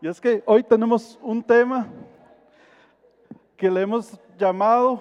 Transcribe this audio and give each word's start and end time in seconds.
Y 0.00 0.08
es 0.08 0.20
que 0.20 0.42
hoy 0.46 0.62
tenemos 0.62 1.18
un 1.22 1.42
tema 1.42 1.86
que 3.56 3.70
le 3.70 3.80
hemos 3.80 4.20
llamado 4.36 5.00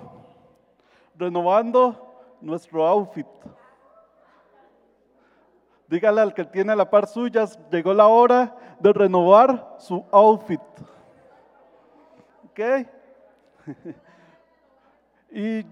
renovando 1.16 1.96
nuestro 2.40 2.86
outfit. 2.86 3.28
Dígale 5.88 6.22
al 6.22 6.34
que 6.34 6.46
tiene 6.46 6.76
la 6.76 6.90
par 6.90 7.08
suyas, 7.08 7.60
llegó 7.70 7.94
la 7.94 8.08
hora 8.08 8.56
de 8.80 8.94
renovar 8.94 9.76
su 9.78 10.04
outfit. 10.12 10.62
¿Ok? 12.50 12.60
¿Y 15.32 15.66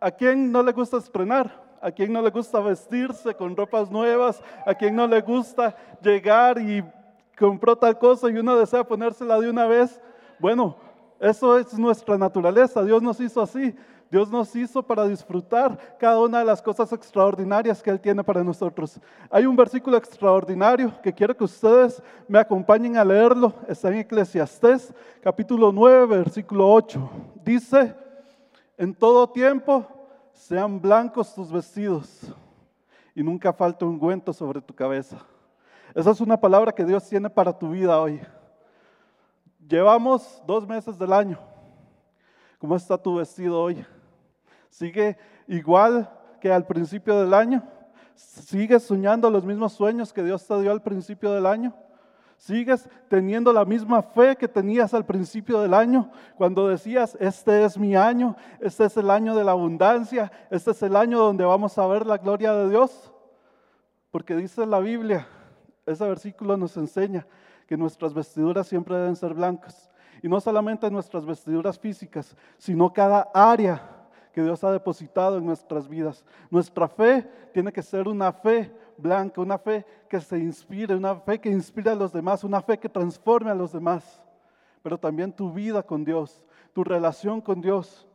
a, 0.00 0.10
quién 0.12 0.52
no 0.52 0.62
le 0.62 0.72
gusta 0.72 0.98
estrenar? 0.98 1.60
¿A 1.80 1.90
quién 1.90 2.12
no 2.12 2.22
le 2.22 2.30
gusta 2.30 2.60
vestirse 2.60 3.34
con 3.34 3.56
ropas 3.56 3.90
nuevas? 3.90 4.40
¿A 4.64 4.72
quién 4.72 4.94
no 4.94 5.06
le 5.08 5.20
gusta 5.20 5.74
llegar 6.00 6.58
y 6.58 6.84
compró 7.38 7.76
tal 7.76 7.98
cosa 7.98 8.30
y 8.30 8.36
uno 8.36 8.56
desea 8.56 8.84
ponérsela 8.84 9.40
de 9.40 9.50
una 9.50 9.66
vez? 9.66 10.00
Bueno, 10.38 10.76
eso 11.20 11.58
es 11.58 11.78
nuestra 11.78 12.18
naturaleza. 12.18 12.82
Dios 12.82 13.02
nos 13.02 13.20
hizo 13.20 13.40
así. 13.40 13.74
Dios 14.12 14.30
nos 14.30 14.54
hizo 14.54 14.82
para 14.82 15.06
disfrutar 15.06 15.96
cada 15.98 16.20
una 16.20 16.40
de 16.40 16.44
las 16.44 16.60
cosas 16.60 16.92
extraordinarias 16.92 17.82
que 17.82 17.88
Él 17.88 17.98
tiene 17.98 18.22
para 18.22 18.44
nosotros. 18.44 19.00
Hay 19.30 19.46
un 19.46 19.56
versículo 19.56 19.96
extraordinario 19.96 20.92
que 21.00 21.14
quiero 21.14 21.34
que 21.34 21.44
ustedes 21.44 22.02
me 22.28 22.38
acompañen 22.38 22.98
a 22.98 23.04
leerlo. 23.06 23.54
Está 23.66 23.88
en 23.88 24.00
Eclesiastés, 24.00 24.92
capítulo 25.22 25.72
9, 25.72 26.18
versículo 26.18 26.70
8. 26.70 27.10
Dice, 27.42 27.94
en 28.76 28.94
todo 28.94 29.30
tiempo 29.30 29.86
sean 30.34 30.78
blancos 30.78 31.34
tus 31.34 31.50
vestidos 31.50 32.20
y 33.14 33.22
nunca 33.22 33.50
falte 33.52 33.86
un 33.86 33.92
ungüento 33.92 34.34
sobre 34.34 34.60
tu 34.60 34.74
cabeza. 34.74 35.24
Esa 35.94 36.10
es 36.10 36.20
una 36.20 36.40
palabra 36.40 36.72
que 36.72 36.84
Dios 36.84 37.06
tiene 37.08 37.28
para 37.28 37.56
tu 37.56 37.70
vida 37.70 38.00
hoy. 38.00 38.20
Llevamos 39.68 40.42
dos 40.46 40.66
meses 40.66 40.98
del 40.98 41.12
año. 41.12 41.38
¿Cómo 42.58 42.76
está 42.76 42.96
tu 42.96 43.16
vestido 43.16 43.60
hoy? 43.60 43.84
¿Sigue 44.70 45.18
igual 45.46 46.10
que 46.40 46.50
al 46.50 46.66
principio 46.66 47.20
del 47.20 47.34
año? 47.34 47.62
¿Sigues 48.14 48.84
soñando 48.84 49.30
los 49.30 49.44
mismos 49.44 49.72
sueños 49.72 50.12
que 50.12 50.22
Dios 50.22 50.46
te 50.46 50.60
dio 50.60 50.72
al 50.72 50.82
principio 50.82 51.32
del 51.32 51.44
año? 51.44 51.74
¿Sigues 52.38 52.88
teniendo 53.08 53.52
la 53.52 53.64
misma 53.64 54.02
fe 54.02 54.34
que 54.34 54.48
tenías 54.48 54.94
al 54.94 55.04
principio 55.04 55.60
del 55.60 55.74
año? 55.74 56.10
Cuando 56.36 56.68
decías, 56.68 57.16
este 57.20 57.64
es 57.64 57.78
mi 57.78 57.94
año, 57.94 58.34
este 58.60 58.86
es 58.86 58.96
el 58.96 59.10
año 59.10 59.36
de 59.36 59.44
la 59.44 59.52
abundancia, 59.52 60.32
este 60.50 60.72
es 60.72 60.82
el 60.82 60.96
año 60.96 61.18
donde 61.18 61.44
vamos 61.44 61.76
a 61.78 61.86
ver 61.86 62.06
la 62.06 62.16
gloria 62.18 62.52
de 62.54 62.70
Dios. 62.70 63.12
Porque 64.10 64.34
dice 64.34 64.66
la 64.66 64.80
Biblia, 64.80 65.26
ese 65.86 66.06
versículo 66.06 66.56
nos 66.56 66.76
enseña 66.76 67.26
que 67.66 67.76
nuestras 67.76 68.14
vestiduras 68.14 68.66
siempre 68.66 68.96
deben 68.96 69.16
ser 69.16 69.34
blancas. 69.34 69.90
Y 70.22 70.28
no 70.28 70.40
solamente 70.40 70.90
nuestras 70.90 71.24
vestiduras 71.24 71.78
físicas, 71.78 72.36
sino 72.58 72.92
cada 72.92 73.30
área 73.34 73.80
que 74.32 74.42
Dios 74.42 74.62
ha 74.64 74.72
depositado 74.72 75.38
en 75.38 75.46
nuestras 75.46 75.88
vidas. 75.88 76.24
Nuestra 76.50 76.88
fe 76.88 77.28
tiene 77.52 77.72
que 77.72 77.82
ser 77.82 78.08
una 78.08 78.32
fe 78.32 78.72
blanca, 78.96 79.40
una 79.40 79.58
fe 79.58 79.84
que 80.08 80.20
se 80.20 80.38
inspire, 80.38 80.94
una 80.94 81.16
fe 81.16 81.40
que 81.40 81.50
inspire 81.50 81.90
a 81.90 81.94
los 81.94 82.12
demás, 82.12 82.44
una 82.44 82.60
fe 82.60 82.78
que 82.78 82.88
transforme 82.88 83.50
a 83.50 83.54
los 83.54 83.72
demás. 83.72 84.22
Pero 84.82 84.98
también 84.98 85.32
tu 85.32 85.52
vida 85.52 85.82
con 85.82 86.04
Dios, 86.04 86.42
tu 86.72 86.84
relación 86.84 87.40
con 87.40 87.60
Dios. 87.60 88.06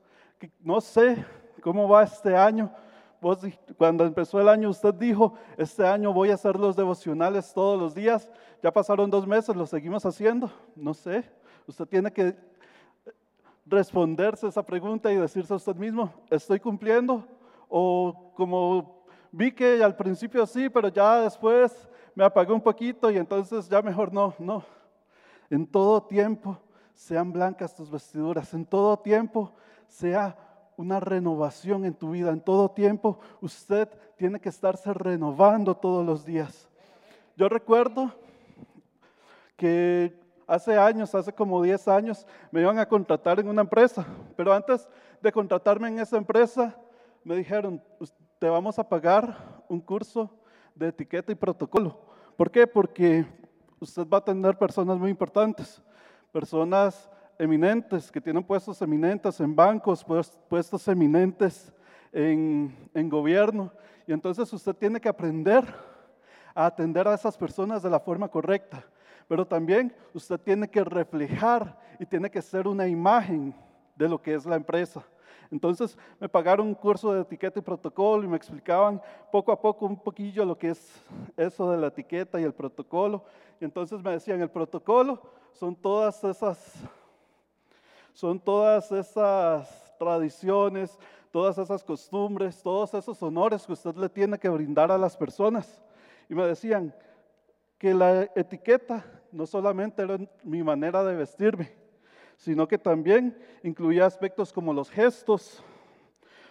no 0.60 0.82
sé 0.82 1.26
cómo 1.62 1.88
va 1.88 2.04
este 2.04 2.36
año. 2.36 2.72
Vos, 3.20 3.40
cuando 3.78 4.06
empezó 4.06 4.40
el 4.40 4.48
año, 4.48 4.70
usted 4.70 4.94
dijo, 4.94 5.34
este 5.58 5.86
año 5.86 6.14
voy 6.14 6.30
a 6.30 6.36
hacer 6.36 6.56
los 6.56 6.76
devocionales 6.76 7.52
todos 7.54 7.80
los 7.80 7.96
días. 7.96 8.30
Ya 8.62 8.72
pasaron 8.72 9.10
dos 9.10 9.26
meses, 9.26 9.56
lo 9.56 9.66
seguimos 9.66 10.06
haciendo. 10.06 10.52
No 10.76 10.94
sé. 10.94 11.24
Usted 11.66 11.86
tiene 11.88 12.12
que 12.12 12.36
responderse 13.66 14.48
esa 14.48 14.64
pregunta 14.64 15.12
y 15.12 15.16
decirse 15.16 15.54
a 15.54 15.58
usted 15.58 15.76
mismo, 15.76 16.14
¿estoy 16.30 16.60
cumpliendo? 16.60 17.28
O 17.68 18.32
como 18.36 19.04
vi 19.32 19.52
que 19.52 19.84
al 19.84 19.96
principio 19.96 20.46
sí, 20.46 20.70
pero 20.70 20.88
ya 20.88 21.22
después 21.22 21.88
me 22.16 22.24
apagó 22.24 22.54
un 22.54 22.62
poquito 22.62 23.12
y 23.12 23.18
entonces 23.18 23.68
ya 23.68 23.82
mejor 23.82 24.14
no, 24.14 24.34
no. 24.40 24.64
En 25.50 25.66
todo 25.66 26.02
tiempo 26.02 26.58
sean 26.94 27.32
blancas 27.32 27.76
tus 27.76 27.90
vestiduras, 27.90 28.54
en 28.54 28.66
todo 28.66 28.98
tiempo 28.98 29.54
sea 29.88 30.38
una 30.78 31.00
renovación 31.00 31.84
en 31.84 31.96
tu 31.96 32.12
vida, 32.12 32.32
en 32.32 32.40
todo 32.40 32.70
tiempo 32.70 33.20
usted 33.42 33.90
tiene 34.16 34.40
que 34.40 34.50
estarse 34.50 34.94
renovando 34.94 35.76
todos 35.76 36.06
los 36.06 36.24
días. 36.24 36.70
Yo 37.36 37.50
recuerdo 37.50 38.14
que 39.58 40.18
hace 40.46 40.78
años, 40.78 41.14
hace 41.14 41.34
como 41.34 41.62
10 41.62 41.88
años, 41.88 42.26
me 42.52 42.62
iban 42.62 42.80
a 42.80 42.88
contratar 42.88 43.40
en 43.40 43.50
una 43.50 43.62
empresa, 43.62 44.06
pero 44.36 44.54
antes 44.54 44.88
de 45.22 45.32
contratarme 45.32 45.88
en 45.90 46.00
esa 46.00 46.18
empresa, 46.18 46.76
me 47.24 47.36
dijeron, 47.36 47.84
te 48.40 48.48
vamos 48.48 48.80
a 48.80 48.88
pagar 48.88 49.36
un 49.68 49.82
curso 49.82 50.30
de 50.76 50.90
etiqueta 50.90 51.32
y 51.32 51.36
protocolo. 51.36 52.00
¿Por 52.38 52.52
qué? 52.52 52.68
Porque 52.68 53.26
usted 53.80 54.08
va 54.08 54.20
a 54.20 54.24
tener 54.24 54.58
personas 54.58 54.98
muy 54.98 55.10
importantes, 55.10 55.82
personas 56.32 57.10
eminentes, 57.40 58.12
que 58.12 58.22
tienen 58.22 58.44
puestos 58.44 58.82
eminentes 58.82 59.40
en 59.40 59.56
bancos, 59.56 60.06
puestos 60.50 60.88
eminentes 60.88 61.72
en, 62.12 62.76
en 62.94 63.10
gobierno. 63.10 63.72
Y 64.06 64.14
entonces 64.14 64.52
usted 64.52 64.76
tiene 64.76 65.00
que 65.00 65.10
aprender 65.10 65.64
a 66.56 66.66
atender 66.66 67.08
a 67.08 67.14
esas 67.14 67.38
personas 67.38 67.84
de 67.84 67.90
la 67.90 68.00
forma 68.00 68.28
correcta 68.28 68.84
pero 69.28 69.46
también 69.46 69.94
usted 70.14 70.40
tiene 70.40 70.68
que 70.70 70.84
reflejar 70.84 71.78
y 72.00 72.06
tiene 72.06 72.30
que 72.30 72.42
ser 72.42 72.68
una 72.68 72.88
imagen 72.88 73.54
de 73.96 74.08
lo 74.08 74.22
que 74.22 74.34
es 74.34 74.46
la 74.46 74.56
empresa. 74.56 75.04
Entonces 75.52 75.98
me 76.20 76.28
pagaron 76.28 76.68
un 76.68 76.76
curso 76.76 77.14
de 77.14 77.22
etiqueta 77.22 77.60
y 77.60 77.62
protocolo 77.62 78.24
y 78.24 78.28
me 78.28 78.38
explicaban 78.38 79.02
poco 79.32 79.52
a 79.52 79.60
poco 79.60 79.86
un 79.86 79.98
poquillo 79.98 80.46
lo 80.46 80.58
que 80.58 80.70
es 80.70 81.04
eso 81.36 81.72
de 81.72 81.78
la 81.78 81.88
etiqueta 81.88 82.40
y 82.40 82.44
el 82.44 82.54
protocolo. 82.54 83.24
Y 83.60 83.66
entonces 83.66 84.02
me 84.02 84.12
decían, 84.12 84.42
el 84.42 84.50
protocolo 84.50 85.22
son 85.54 85.76
todas 85.76 86.24
esas, 86.24 86.76
son 88.18 88.40
todas 88.40 88.92
esas 88.92 89.94
tradiciones, 90.00 90.98
todas 91.30 91.60
esas 91.60 91.84
costumbres, 91.84 92.64
todos 92.64 92.92
esos 92.96 93.22
honores 93.22 93.64
que 93.64 93.74
usted 93.74 93.96
le 93.96 94.10
tiene 94.10 94.40
que 94.40 94.50
brindar 94.50 94.92
a 94.92 94.98
las 94.98 95.16
personas. 95.16 95.80
Y 96.28 96.34
me 96.34 96.44
decían 96.48 96.96
que 97.78 97.94
la 97.94 98.24
etiqueta 98.36 99.06
no 99.32 99.46
solamente 99.46 100.02
era 100.02 100.18
mi 100.42 100.64
manera 100.64 101.04
de 101.04 101.16
vestirme, 101.16 101.72
sino 102.38 102.68
que 102.68 102.80
también 102.80 103.38
incluía 103.62 104.08
aspectos 104.08 104.52
como 104.52 104.74
los 104.74 104.90
gestos 104.90 105.64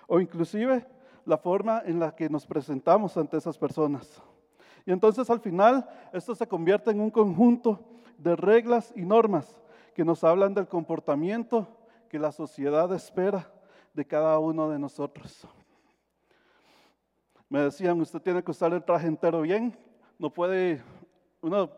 o 0.06 0.20
inclusive 0.20 0.86
la 1.24 1.36
forma 1.36 1.82
en 1.84 1.98
la 1.98 2.14
que 2.14 2.28
nos 2.28 2.46
presentamos 2.46 3.16
ante 3.16 3.38
esas 3.38 3.58
personas. 3.58 4.22
Y 4.84 4.92
entonces 4.92 5.28
al 5.30 5.40
final 5.40 5.84
esto 6.12 6.32
se 6.36 6.46
convierte 6.46 6.92
en 6.92 7.00
un 7.00 7.10
conjunto 7.10 7.80
de 8.18 8.36
reglas 8.36 8.92
y 8.94 9.04
normas 9.04 9.60
que 9.96 10.04
nos 10.04 10.22
hablan 10.22 10.52
del 10.52 10.68
comportamiento 10.68 11.66
que 12.10 12.18
la 12.18 12.30
sociedad 12.30 12.92
espera 12.92 13.50
de 13.94 14.06
cada 14.06 14.38
uno 14.38 14.68
de 14.68 14.78
nosotros. 14.78 15.48
Me 17.48 17.60
decían, 17.60 17.98
usted 18.02 18.20
tiene 18.20 18.44
que 18.44 18.50
usar 18.50 18.74
el 18.74 18.84
traje 18.84 19.06
entero 19.06 19.40
bien, 19.40 19.74
no 20.18 20.28
puede, 20.28 20.82
uno 21.40 21.70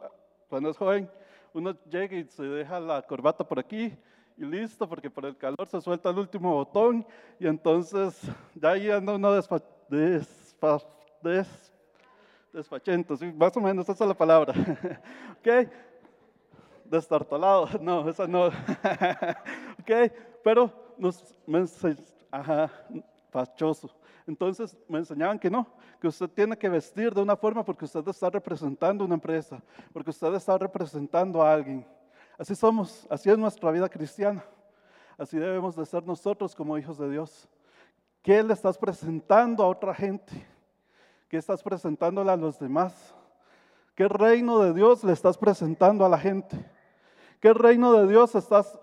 cuando 0.48 0.68
es 0.68 0.76
joven, 0.76 1.08
uno 1.54 1.76
llega 1.88 2.16
y 2.16 2.24
se 2.24 2.42
deja 2.42 2.80
la 2.80 3.02
corbata 3.02 3.46
por 3.46 3.60
aquí 3.60 3.96
y 4.36 4.44
listo, 4.44 4.88
porque 4.88 5.08
por 5.08 5.24
el 5.24 5.36
calor 5.36 5.68
se 5.68 5.80
suelta 5.80 6.10
el 6.10 6.18
último 6.18 6.52
botón 6.54 7.06
y 7.38 7.46
entonces 7.46 8.20
ya 8.56 8.70
ahí 8.70 8.90
anda 8.90 9.14
uno 9.14 9.32
despa, 9.32 9.62
despachento, 12.52 13.14
más 13.36 13.56
o 13.56 13.60
menos 13.60 13.88
esa 13.88 14.02
es 14.02 14.08
la 14.08 14.16
palabra. 14.16 14.52
¿Ok? 15.38 15.70
Destartalado, 16.90 17.68
no, 17.80 18.08
esa 18.08 18.26
no. 18.26 18.46
¿Ok? 19.80 20.12
Pero 20.42 20.72
nos, 20.96 21.34
ajá, 22.30 22.70
fachoso. 23.30 23.90
Entonces 24.26 24.76
me 24.88 24.98
enseñaban 24.98 25.38
que 25.38 25.50
no, 25.50 25.66
que 26.00 26.08
usted 26.08 26.28
tiene 26.28 26.56
que 26.56 26.68
vestir 26.68 27.14
de 27.14 27.22
una 27.22 27.36
forma 27.36 27.64
porque 27.64 27.86
usted 27.86 28.06
está 28.08 28.28
representando 28.28 29.04
una 29.04 29.14
empresa, 29.14 29.62
porque 29.92 30.10
usted 30.10 30.34
está 30.34 30.58
representando 30.58 31.42
a 31.42 31.52
alguien. 31.52 31.86
Así 32.38 32.54
somos, 32.54 33.06
así 33.10 33.30
es 33.30 33.38
nuestra 33.38 33.70
vida 33.70 33.88
cristiana. 33.88 34.44
Así 35.16 35.38
debemos 35.38 35.74
de 35.74 35.84
ser 35.84 36.04
nosotros 36.06 36.54
como 36.54 36.78
hijos 36.78 36.98
de 36.98 37.10
Dios. 37.10 37.48
¿Qué 38.22 38.42
le 38.42 38.52
estás 38.52 38.78
presentando 38.78 39.64
a 39.64 39.68
otra 39.68 39.94
gente? 39.94 40.46
¿Qué 41.28 41.36
estás 41.36 41.62
presentándole 41.62 42.30
a 42.30 42.36
los 42.36 42.58
demás? 42.58 43.14
¿Qué 43.94 44.06
reino 44.06 44.60
de 44.60 44.72
Dios 44.72 45.02
le 45.02 45.12
estás 45.12 45.36
presentando 45.36 46.04
a 46.04 46.08
la 46.08 46.18
gente? 46.18 46.56
¿Qué 47.40 47.52
reino 47.52 47.92
de 47.92 48.06
Dios 48.06 48.34
estás 48.34 48.78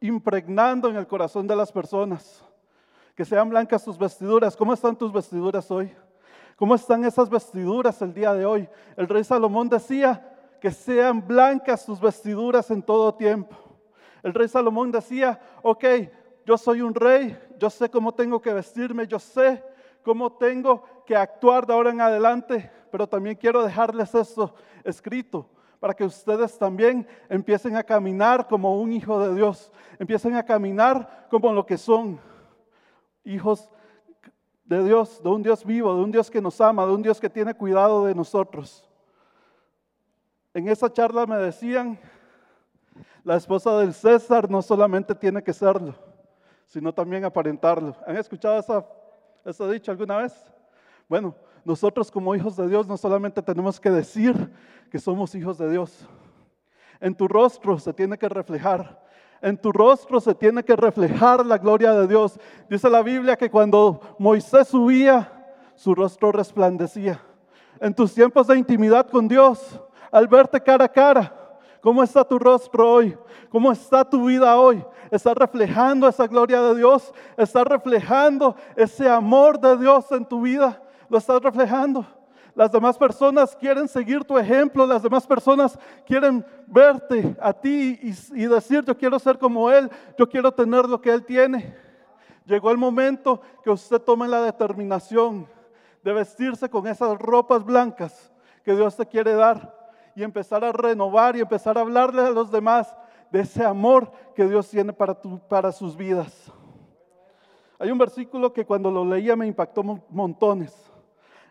impregnando 0.00 0.88
en 0.88 0.96
el 0.96 1.06
corazón 1.06 1.46
de 1.46 1.56
las 1.56 1.72
personas? 1.72 2.42
que 3.14 3.24
sean 3.24 3.48
blancas 3.48 3.82
tus 3.82 3.96
vestiduras. 3.96 4.54
¿Cómo 4.54 4.74
están 4.74 4.94
tus 4.94 5.10
vestiduras 5.10 5.70
hoy? 5.70 5.90
¿Cómo 6.54 6.74
están 6.74 7.02
esas 7.02 7.30
vestiduras 7.30 8.02
el 8.02 8.12
día 8.12 8.34
de 8.34 8.44
hoy? 8.44 8.68
El 8.94 9.08
rey 9.08 9.24
Salomón 9.24 9.70
decía 9.70 10.20
que 10.20 10.36
que 10.60 10.70
sean 10.70 11.26
blancas 11.26 11.84
tus 11.86 12.00
vestiduras 12.00 12.70
en 12.70 12.82
todo 12.82 13.14
tiempo. 13.14 13.56
El 14.22 14.34
rey 14.34 14.48
Salomón 14.48 14.90
decía, 14.90 15.40
ok, 15.62 15.84
yo 16.44 16.58
soy 16.58 16.80
un 16.80 16.94
rey, 16.94 17.38
yo 17.58 17.70
sé 17.70 17.88
cómo 17.88 18.12
tengo 18.12 18.40
que 18.40 18.52
vestirme, 18.52 19.06
yo 19.06 19.18
sé 19.18 19.62
cómo 20.02 20.32
tengo 20.32 20.82
que 21.04 21.14
actuar 21.14 21.66
de 21.66 21.72
ahora 21.72 21.90
en 21.90 22.00
adelante, 22.00 22.70
pero 22.90 23.06
también 23.06 23.36
quiero 23.36 23.62
dejarles 23.62 24.14
esto 24.14 24.54
escrito 24.82 25.48
para 25.86 25.94
que 25.94 26.02
ustedes 26.02 26.58
también 26.58 27.06
empiecen 27.28 27.76
a 27.76 27.84
caminar 27.84 28.48
como 28.48 28.80
un 28.80 28.92
hijo 28.92 29.24
de 29.24 29.36
Dios, 29.36 29.70
empiecen 30.00 30.34
a 30.34 30.42
caminar 30.42 31.28
como 31.30 31.52
lo 31.52 31.64
que 31.64 31.78
son 31.78 32.18
hijos 33.22 33.70
de 34.64 34.82
Dios, 34.82 35.22
de 35.22 35.28
un 35.28 35.44
Dios 35.44 35.64
vivo, 35.64 35.94
de 35.94 36.02
un 36.02 36.10
Dios 36.10 36.28
que 36.28 36.42
nos 36.42 36.60
ama, 36.60 36.84
de 36.84 36.92
un 36.92 37.02
Dios 37.02 37.20
que 37.20 37.30
tiene 37.30 37.54
cuidado 37.54 38.04
de 38.04 38.16
nosotros. 38.16 38.84
En 40.52 40.66
esa 40.66 40.92
charla 40.92 41.24
me 41.24 41.36
decían, 41.36 42.00
la 43.22 43.36
esposa 43.36 43.78
del 43.78 43.94
César 43.94 44.50
no 44.50 44.62
solamente 44.62 45.14
tiene 45.14 45.40
que 45.40 45.52
serlo, 45.52 45.94
sino 46.66 46.92
también 46.92 47.24
aparentarlo. 47.24 47.94
¿Han 48.08 48.16
escuchado 48.16 48.58
esa, 48.58 48.84
esa 49.44 49.70
dicho 49.70 49.92
alguna 49.92 50.16
vez? 50.16 50.52
Bueno, 51.08 51.32
nosotros 51.66 52.12
como 52.12 52.32
hijos 52.36 52.56
de 52.56 52.68
Dios 52.68 52.86
no 52.86 52.96
solamente 52.96 53.42
tenemos 53.42 53.80
que 53.80 53.90
decir 53.90 54.52
que 54.88 55.00
somos 55.00 55.34
hijos 55.34 55.58
de 55.58 55.68
Dios. 55.68 56.08
En 57.00 57.12
tu 57.12 57.26
rostro 57.26 57.76
se 57.80 57.92
tiene 57.92 58.16
que 58.16 58.28
reflejar. 58.28 59.02
En 59.42 59.58
tu 59.58 59.72
rostro 59.72 60.20
se 60.20 60.32
tiene 60.32 60.62
que 60.62 60.76
reflejar 60.76 61.44
la 61.44 61.58
gloria 61.58 61.92
de 61.92 62.06
Dios. 62.06 62.38
Dice 62.70 62.88
la 62.88 63.02
Biblia 63.02 63.34
que 63.34 63.50
cuando 63.50 64.00
Moisés 64.16 64.68
subía, 64.68 65.32
su 65.74 65.92
rostro 65.92 66.30
resplandecía. 66.30 67.20
En 67.80 67.92
tus 67.92 68.14
tiempos 68.14 68.46
de 68.46 68.56
intimidad 68.56 69.08
con 69.08 69.26
Dios, 69.26 69.80
al 70.12 70.28
verte 70.28 70.60
cara 70.60 70.84
a 70.84 70.88
cara, 70.88 71.58
¿cómo 71.80 72.00
está 72.00 72.22
tu 72.22 72.38
rostro 72.38 72.92
hoy? 72.92 73.18
¿Cómo 73.50 73.72
está 73.72 74.08
tu 74.08 74.26
vida 74.26 74.56
hoy? 74.56 74.84
¿Está 75.10 75.34
reflejando 75.34 76.06
esa 76.06 76.28
gloria 76.28 76.62
de 76.62 76.76
Dios? 76.76 77.12
¿Está 77.36 77.64
reflejando 77.64 78.54
ese 78.76 79.08
amor 79.08 79.58
de 79.58 79.76
Dios 79.78 80.12
en 80.12 80.24
tu 80.24 80.42
vida? 80.42 80.80
¿Lo 81.08 81.18
estás 81.18 81.40
reflejando? 81.42 82.06
Las 82.54 82.72
demás 82.72 82.96
personas 82.96 83.54
quieren 83.54 83.86
seguir 83.86 84.24
tu 84.24 84.38
ejemplo, 84.38 84.86
las 84.86 85.02
demás 85.02 85.26
personas 85.26 85.78
quieren 86.06 86.44
verte 86.66 87.36
a 87.38 87.52
ti 87.52 87.98
y, 88.02 88.46
decir, 88.46 88.82
yo 88.82 88.96
quiero 88.96 89.18
ser 89.18 89.38
como 89.38 89.70
Él, 89.70 89.90
yo 90.18 90.26
quiero 90.26 90.50
tener 90.50 90.88
lo 90.88 90.98
que 90.98 91.10
Él 91.10 91.22
tiene. 91.24 91.76
Llegó 92.46 92.70
el 92.70 92.78
momento 92.78 93.42
que 93.62 93.68
usted 93.68 94.00
tome 94.00 94.26
la 94.26 94.40
determinación 94.40 95.46
de 96.02 96.12
vestirse 96.14 96.70
con 96.70 96.86
esas 96.86 97.18
ropas 97.18 97.62
blancas 97.62 98.32
que 98.64 98.74
Dios 98.74 98.96
te 98.96 99.04
quiere 99.04 99.34
dar 99.34 99.76
y 100.14 100.22
empezar 100.22 100.64
a 100.64 100.72
renovar 100.72 101.36
y 101.36 101.40
empezar 101.40 101.76
a 101.76 101.82
hablarle 101.82 102.22
a 102.22 102.30
los 102.30 102.50
demás 102.50 102.96
de 103.30 103.40
ese 103.40 103.64
amor 103.66 104.10
que 104.34 104.46
Dios 104.48 104.66
tiene 104.70 104.94
para, 104.94 105.14
para 105.46 105.72
sus 105.72 105.94
vidas. 105.94 106.50
Hay 107.78 107.90
un 107.90 107.98
versículo 107.98 108.50
que 108.50 108.64
cuando 108.64 108.90
lo 108.90 109.04
leía 109.04 109.36
me 109.36 109.46
impactó 109.46 109.82
montones. 110.08 110.85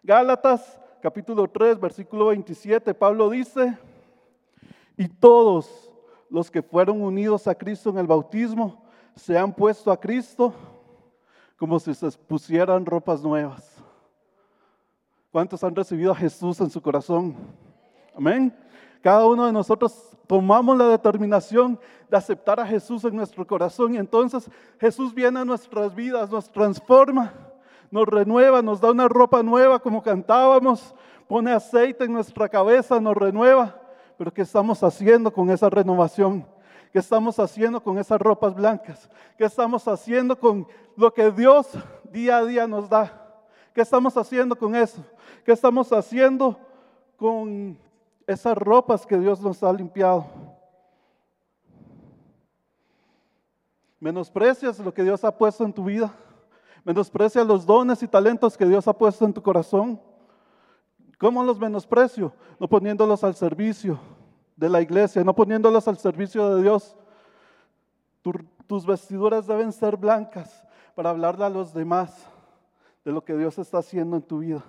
Gálatas 0.06 0.80
capítulo 1.02 1.48
3, 1.48 1.80
versículo 1.80 2.28
27, 2.28 2.94
Pablo 2.94 3.28
dice, 3.28 3.76
y 4.96 5.08
todos 5.08 5.92
los 6.30 6.52
que 6.52 6.62
fueron 6.62 7.02
unidos 7.02 7.48
a 7.48 7.56
Cristo 7.56 7.90
en 7.90 7.98
el 7.98 8.06
bautismo 8.06 8.84
se 9.16 9.36
han 9.36 9.52
puesto 9.52 9.92
a 9.92 10.00
Cristo 10.00 10.54
como 11.58 11.80
si 11.80 11.96
se 11.96 12.12
pusieran 12.12 12.86
ropas 12.86 13.24
nuevas. 13.24 13.84
¿Cuántos 15.32 15.64
han 15.64 15.76
recibido 15.76 16.12
a 16.12 16.16
Jesús 16.16 16.62
en 16.62 16.70
su 16.70 16.80
corazón? 16.80 17.36
Amén. 18.16 18.56
Cada 19.02 19.26
uno 19.26 19.48
de 19.48 19.52
nosotros 19.52 20.12
tomamos 20.28 20.78
la 20.78 20.88
determinación 20.88 21.80
de 22.12 22.18
aceptar 22.18 22.60
a 22.60 22.68
Jesús 22.68 23.04
en 23.06 23.16
nuestro 23.16 23.46
corazón 23.48 23.96
y 23.96 23.98
entonces 23.98 24.52
Jesús 24.80 25.16
viene 25.16 25.40
a 25.40 25.46
nuestras 25.46 25.96
vidas, 25.96 26.30
nos 26.30 26.48
transforma 26.52 27.34
nos 27.92 28.08
renueva, 28.08 28.62
nos 28.62 28.82
da 28.82 28.92
una 28.92 29.08
ropa 29.08 29.44
nueva 29.44 29.80
como 29.80 30.02
cantábamos, 30.02 30.94
pone 31.28 31.52
aceite 31.52 32.06
en 32.06 32.14
nuestra 32.14 32.50
cabeza, 32.50 33.00
nos 33.00 33.16
renueva. 33.16 33.80
Pero 34.18 34.34
¿qué 34.34 34.42
estamos 34.42 34.82
haciendo 34.84 35.32
con 35.32 35.50
esa 35.50 35.70
renovación? 35.70 36.46
¿Qué 36.92 37.00
estamos 37.00 37.38
haciendo 37.40 37.84
con 37.84 37.98
esas 37.98 38.20
ropas 38.22 38.56
blancas? 38.56 39.10
¿Qué 39.38 39.44
estamos 39.44 39.88
haciendo 39.88 40.40
con 40.40 40.66
lo 40.96 41.14
que 41.14 41.30
Dios 41.32 41.68
día 42.10 42.38
a 42.38 42.46
día 42.46 42.68
nos 42.68 42.90
da? 42.90 43.12
¿Qué 43.74 43.82
estamos 43.82 44.16
haciendo 44.16 44.56
con 44.56 44.74
eso? 44.76 45.04
¿Qué 45.44 45.52
estamos 45.52 45.92
haciendo 45.92 46.58
con 47.18 47.78
esas 48.26 48.58
ropas 48.58 49.06
que 49.06 49.18
Dios 49.18 49.42
nos 49.42 49.62
ha 49.62 49.74
limpiado? 49.74 50.26
¿Menosprecias 54.00 54.80
lo 54.80 54.94
que 54.94 55.04
Dios 55.04 55.24
ha 55.26 55.38
puesto 55.38 55.66
en 55.66 55.74
tu 55.74 55.84
vida? 55.84 56.14
Menosprecia 56.86 57.44
los 57.44 57.66
dones 57.66 58.04
y 58.04 58.08
talentos 58.08 58.56
que 58.56 58.66
Dios 58.66 58.88
ha 58.88 58.94
puesto 58.94 59.26
en 59.26 59.34
tu 59.34 59.42
corazón. 59.42 60.00
¿Cómo 61.18 61.44
los 61.44 61.60
menosprecio? 61.60 62.32
No 62.60 62.70
poniéndolos 62.70 63.24
al 63.24 63.34
servicio 63.34 64.00
de 64.56 64.70
la 64.70 64.82
iglesia, 64.82 65.24
no 65.24 65.36
poniéndolos 65.36 65.88
al 65.88 65.98
servicio 65.98 66.56
de 66.56 66.62
Dios. 66.62 66.96
tus 68.68 68.86
vestiduras 68.86 69.48
deben 69.48 69.74
ser 69.74 69.98
blancas 69.98 70.64
para 70.94 71.10
hablarle 71.10 71.46
a 71.46 71.50
los 71.50 71.74
demás 71.74 72.28
de 73.04 73.12
lo 73.12 73.24
que 73.24 73.36
Dios 73.36 73.58
está 73.58 73.80
haciendo 73.80 74.16
en 74.16 74.22
tu 74.22 74.40
vida. 74.40 74.64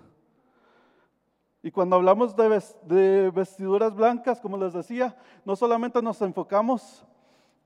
Y 1.62 1.70
cuando 1.70 1.96
hablamos 1.96 2.34
de 2.34 3.30
vestiduras 3.34 3.94
blancas, 3.94 4.40
como 4.40 4.56
les 4.56 4.72
decía, 4.72 5.14
no 5.44 5.54
solamente 5.54 6.00
nos 6.00 6.22
enfocamos 6.22 7.05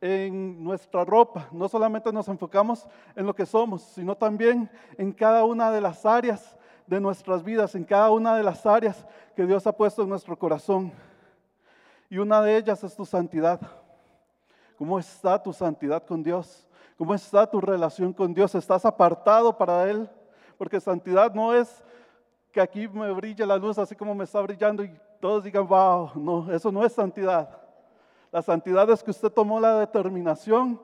en 0.01 0.63
nuestra 0.63 1.05
ropa. 1.05 1.49
No 1.53 1.69
solamente 1.69 2.13
nos 2.13 2.29
enfocamos 2.29 2.87
en 3.15 3.27
lo 3.27 3.35
que 3.35 3.47
somos, 3.47 3.83
sino 3.83 4.17
también 4.17 4.71
en 4.97 5.13
cada 5.13 5.45
una 5.45 5.71
de 5.71 5.81
las 5.81 6.07
áreas 6.07 6.57
de 6.87 7.01
nuestras 7.01 7.45
vidas, 7.45 7.75
en 7.75 7.85
cada 7.85 8.11
una 8.11 8.37
de 8.37 8.43
las 8.43 8.65
áreas 8.67 9.07
que 9.37 9.47
Dios 9.47 9.67
ha 9.67 9.73
puesto 9.73 10.03
en 10.03 10.09
nuestro 10.09 10.39
corazón. 10.39 10.93
Y 12.09 12.19
una 12.19 12.43
de 12.43 12.57
ellas 12.57 12.83
es 12.83 12.97
tu 12.97 13.05
santidad. 13.05 13.61
¿Cómo 14.77 14.99
está 14.99 15.41
tu 15.41 15.53
santidad 15.53 16.03
con 16.05 16.23
Dios? 16.23 16.67
¿Cómo 16.97 17.15
está 17.15 17.49
tu 17.49 17.61
relación 17.61 18.13
con 18.13 18.35
Dios? 18.35 18.55
¿Estás 18.55 18.85
apartado 18.85 19.57
para 19.57 19.89
Él? 19.89 20.09
Porque 20.59 20.81
santidad 20.81 21.33
no 21.33 21.55
es 21.55 21.85
que 22.51 22.61
aquí 22.61 22.89
me 22.89 23.13
brille 23.13 23.47
la 23.47 23.57
luz 23.57 23.79
así 23.79 23.95
como 23.95 24.15
me 24.15 24.25
está 24.25 24.41
brillando 24.41 24.83
y 24.83 24.91
todos 25.21 25.45
digan, 25.45 25.67
wow, 25.67 26.11
no, 26.17 26.53
eso 26.53 26.73
no 26.73 26.85
es 26.85 26.93
santidad. 26.93 27.49
La 28.33 28.43
santidad 28.43 28.89
es 28.91 29.03
que 29.03 29.11
usted 29.11 29.31
tomó 29.31 29.59
la 29.59 29.79
determinación 29.79 30.81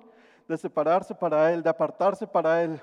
de 0.48 0.56
separarse 0.56 1.14
para 1.14 1.52
Él, 1.52 1.62
de 1.62 1.70
apartarse 1.70 2.26
para 2.26 2.62
Él. 2.62 2.80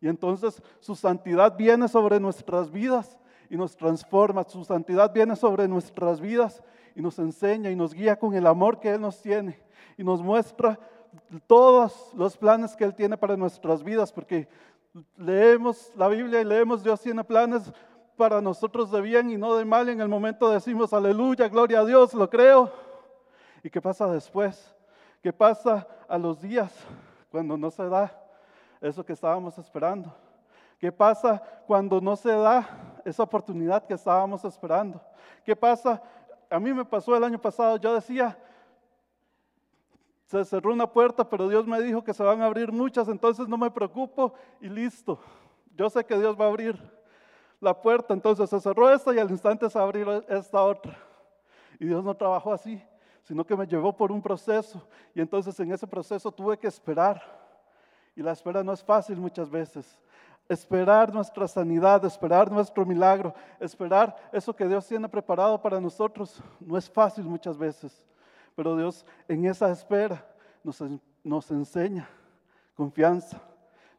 Y 0.00 0.08
entonces 0.08 0.62
su 0.80 0.94
santidad 0.94 1.56
viene 1.56 1.88
sobre 1.88 2.20
nuestras 2.20 2.70
vidas 2.70 3.18
y 3.48 3.56
nos 3.56 3.76
transforma. 3.76 4.44
Su 4.44 4.64
santidad 4.64 5.12
viene 5.12 5.36
sobre 5.36 5.66
nuestras 5.66 6.20
vidas 6.20 6.62
y 6.94 7.02
nos 7.02 7.18
enseña 7.18 7.70
y 7.70 7.76
nos 7.76 7.94
guía 7.94 8.16
con 8.18 8.34
el 8.34 8.46
amor 8.46 8.78
que 8.78 8.90
Él 8.90 9.00
nos 9.00 9.20
tiene 9.20 9.60
y 9.96 10.04
nos 10.04 10.22
muestra 10.22 10.78
todos 11.46 12.12
los 12.14 12.36
planes 12.36 12.76
que 12.76 12.84
Él 12.84 12.94
tiene 12.94 13.16
para 13.16 13.36
nuestras 13.36 13.82
vidas, 13.82 14.12
porque 14.12 14.48
leemos 15.16 15.92
la 15.96 16.08
Biblia 16.08 16.40
y 16.40 16.44
leemos 16.44 16.82
Dios 16.82 17.00
tiene 17.00 17.24
planes 17.24 17.72
para 18.16 18.40
nosotros 18.40 18.90
de 18.90 19.00
bien 19.00 19.30
y 19.30 19.36
no 19.36 19.56
de 19.56 19.64
mal. 19.64 19.88
En 19.88 20.00
el 20.00 20.08
momento 20.08 20.50
decimos, 20.50 20.92
aleluya, 20.92 21.48
gloria 21.48 21.80
a 21.80 21.84
Dios, 21.84 22.14
lo 22.14 22.28
creo. 22.30 22.83
¿Y 23.64 23.70
qué 23.70 23.80
pasa 23.80 24.06
después? 24.06 24.76
¿Qué 25.22 25.32
pasa 25.32 25.88
a 26.06 26.18
los 26.18 26.38
días 26.38 26.70
cuando 27.30 27.56
no 27.56 27.70
se 27.70 27.88
da 27.88 28.14
eso 28.78 29.02
que 29.02 29.14
estábamos 29.14 29.56
esperando? 29.56 30.14
¿Qué 30.78 30.92
pasa 30.92 31.42
cuando 31.66 31.98
no 31.98 32.14
se 32.14 32.30
da 32.30 32.68
esa 33.06 33.22
oportunidad 33.22 33.86
que 33.86 33.94
estábamos 33.94 34.44
esperando? 34.44 35.00
¿Qué 35.42 35.56
pasa? 35.56 36.02
A 36.50 36.60
mí 36.60 36.74
me 36.74 36.84
pasó 36.84 37.16
el 37.16 37.24
año 37.24 37.40
pasado, 37.40 37.78
yo 37.78 37.94
decía, 37.94 38.36
se 40.26 40.44
cerró 40.44 40.74
una 40.74 40.86
puerta, 40.86 41.26
pero 41.26 41.48
Dios 41.48 41.66
me 41.66 41.80
dijo 41.80 42.04
que 42.04 42.12
se 42.12 42.22
van 42.22 42.42
a 42.42 42.46
abrir 42.46 42.70
muchas, 42.70 43.08
entonces 43.08 43.48
no 43.48 43.56
me 43.56 43.70
preocupo 43.70 44.34
y 44.60 44.68
listo. 44.68 45.18
Yo 45.74 45.88
sé 45.88 46.04
que 46.04 46.18
Dios 46.18 46.38
va 46.38 46.44
a 46.44 46.48
abrir 46.48 46.78
la 47.60 47.80
puerta, 47.80 48.12
entonces 48.12 48.50
se 48.50 48.60
cerró 48.60 48.90
esta 48.90 49.14
y 49.14 49.18
al 49.18 49.30
instante 49.30 49.70
se 49.70 49.78
abrió 49.78 50.22
esta 50.28 50.62
otra. 50.62 50.98
Y 51.80 51.86
Dios 51.86 52.04
no 52.04 52.14
trabajó 52.14 52.52
así 52.52 52.84
sino 53.24 53.44
que 53.44 53.56
me 53.56 53.66
llevó 53.66 53.92
por 53.96 54.12
un 54.12 54.22
proceso 54.22 54.86
y 55.14 55.20
entonces 55.20 55.58
en 55.58 55.72
ese 55.72 55.86
proceso 55.86 56.30
tuve 56.30 56.58
que 56.58 56.68
esperar. 56.68 57.22
Y 58.14 58.22
la 58.22 58.32
espera 58.32 58.62
no 58.62 58.72
es 58.72 58.84
fácil 58.84 59.16
muchas 59.16 59.50
veces. 59.50 59.98
Esperar 60.48 61.12
nuestra 61.12 61.48
sanidad, 61.48 62.04
esperar 62.04 62.52
nuestro 62.52 62.84
milagro, 62.84 63.34
esperar 63.58 64.14
eso 64.30 64.54
que 64.54 64.68
Dios 64.68 64.86
tiene 64.86 65.08
preparado 65.08 65.60
para 65.60 65.80
nosotros, 65.80 66.40
no 66.60 66.76
es 66.76 66.88
fácil 66.88 67.24
muchas 67.24 67.56
veces. 67.56 68.06
Pero 68.54 68.76
Dios 68.76 69.04
en 69.26 69.46
esa 69.46 69.70
espera 69.70 70.24
nos, 70.62 70.82
nos 71.24 71.50
enseña 71.50 72.08
confianza, 72.74 73.40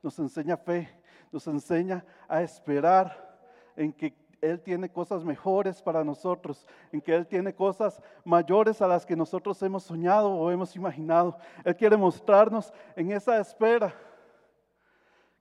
nos 0.04 0.18
enseña 0.20 0.56
fe, 0.56 0.88
nos 1.32 1.48
enseña 1.48 2.06
a 2.28 2.44
esperar 2.44 3.38
en 3.76 3.92
que 3.92 4.16
Él 4.42 4.62
tiene 4.62 4.90
cosas 4.90 5.24
mejores 5.24 5.82
para 5.82 6.04
nosotros, 6.04 6.66
en 6.92 7.02
que 7.02 7.14
Él 7.14 7.26
tiene 7.28 7.54
cosas 7.54 8.02
mayores 8.24 8.82
a 8.82 8.88
las 8.88 9.06
que 9.06 9.16
nosotros 9.16 9.62
hemos 9.64 9.84
soñado 9.84 10.32
o 10.32 10.52
hemos 10.52 10.76
imaginado. 10.76 11.38
Él 11.64 11.76
quiere 11.76 11.98
mostrarnos 11.98 12.74
en 12.96 13.12
esa 13.12 13.40
espera 13.40 13.94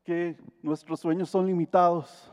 que 0.04 0.36
nuestros 0.62 1.00
sueños 1.00 1.30
son 1.30 1.46
limitados, 1.46 2.30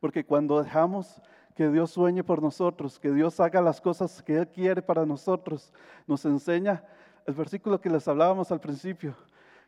porque 0.00 0.24
cuando 0.24 0.62
dejamos 0.62 1.20
que 1.54 1.68
Dios 1.70 1.90
sueñe 1.90 2.22
por 2.22 2.42
nosotros, 2.42 2.98
que 2.98 3.10
Dios 3.10 3.40
haga 3.40 3.62
las 3.62 3.80
cosas 3.80 4.22
que 4.22 4.36
Él 4.36 4.48
quiere 4.48 4.82
para 4.82 5.06
nosotros, 5.06 5.72
nos 6.06 6.24
enseña 6.26 6.84
el 7.26 7.34
versículo 7.34 7.80
que 7.80 7.90
les 7.90 8.06
hablábamos 8.06 8.52
al 8.52 8.60
principio, 8.60 9.16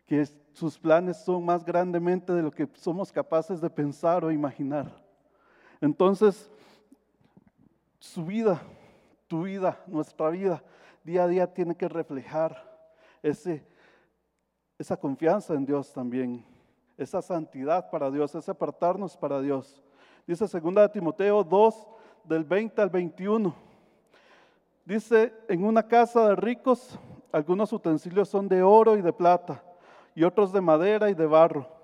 que 0.07 0.27
sus 0.53 0.79
planes 0.79 1.17
son 1.17 1.45
más 1.45 1.65
grandemente 1.65 2.33
de 2.33 2.43
lo 2.43 2.51
que 2.51 2.69
somos 2.75 3.11
capaces 3.11 3.61
de 3.61 3.71
pensar 3.71 4.25
o 4.25 4.31
imaginar. 4.31 5.08
Entonces, 5.81 6.51
su 7.99 8.25
vida, 8.25 8.61
tu 9.27 9.43
vida, 9.43 9.83
nuestra 9.87 10.31
vida, 10.31 10.63
día 11.05 11.25
a 11.25 11.29
día 11.29 11.53
tiene 11.53 11.77
que 11.77 11.89
reflejar 11.89 12.69
ese, 13.23 13.65
esa 14.79 14.97
confianza 14.97 15.55
en 15.55 15.65
Dios 15.65 15.93
también, 15.93 16.45
esa 16.97 17.23
santidad 17.23 17.91
para 17.91 18.11
Dios, 18.11 18.35
ese 18.35 18.51
apartarnos 18.51 19.17
para 19.17 19.41
Dios. 19.41 19.83
Dice 20.27 20.47
2 20.47 20.93
Timoteo 20.93 21.45
2, 21.45 21.89
del 22.25 22.45
20 22.45 22.83
al 22.83 22.91
21. 22.91 23.55
Dice, 24.85 25.33
en 25.49 25.65
una 25.65 25.83
casa 25.83 26.29
de 26.29 26.37
ricos, 26.37 26.99
algunos 27.33 27.73
utensilios 27.73 28.29
son 28.29 28.49
de 28.49 28.63
oro 28.63 28.97
y 28.97 29.03
de 29.03 29.13
plata, 29.13 29.63
y 30.15 30.25
otros 30.25 30.53
de 30.53 30.61
madera 30.61 31.11
y 31.11 31.15
de 31.15 31.27
barro. 31.27 31.78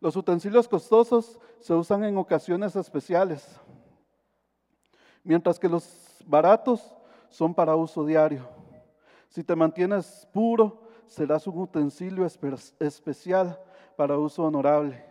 Los 0.00 0.16
utensilios 0.16 0.66
costosos 0.66 1.38
se 1.58 1.74
usan 1.74 2.04
en 2.04 2.16
ocasiones 2.16 2.74
especiales, 2.74 3.46
mientras 5.22 5.58
que 5.58 5.68
los 5.68 6.24
baratos 6.26 6.96
son 7.28 7.54
para 7.54 7.76
uso 7.76 8.04
diario. 8.04 8.48
Si 9.28 9.44
te 9.44 9.54
mantienes 9.54 10.26
puro, 10.32 10.82
serás 11.06 11.46
un 11.46 11.58
utensilio 11.58 12.26
especial 12.78 13.60
para 13.96 14.16
uso 14.16 14.44
honorable. 14.44 15.04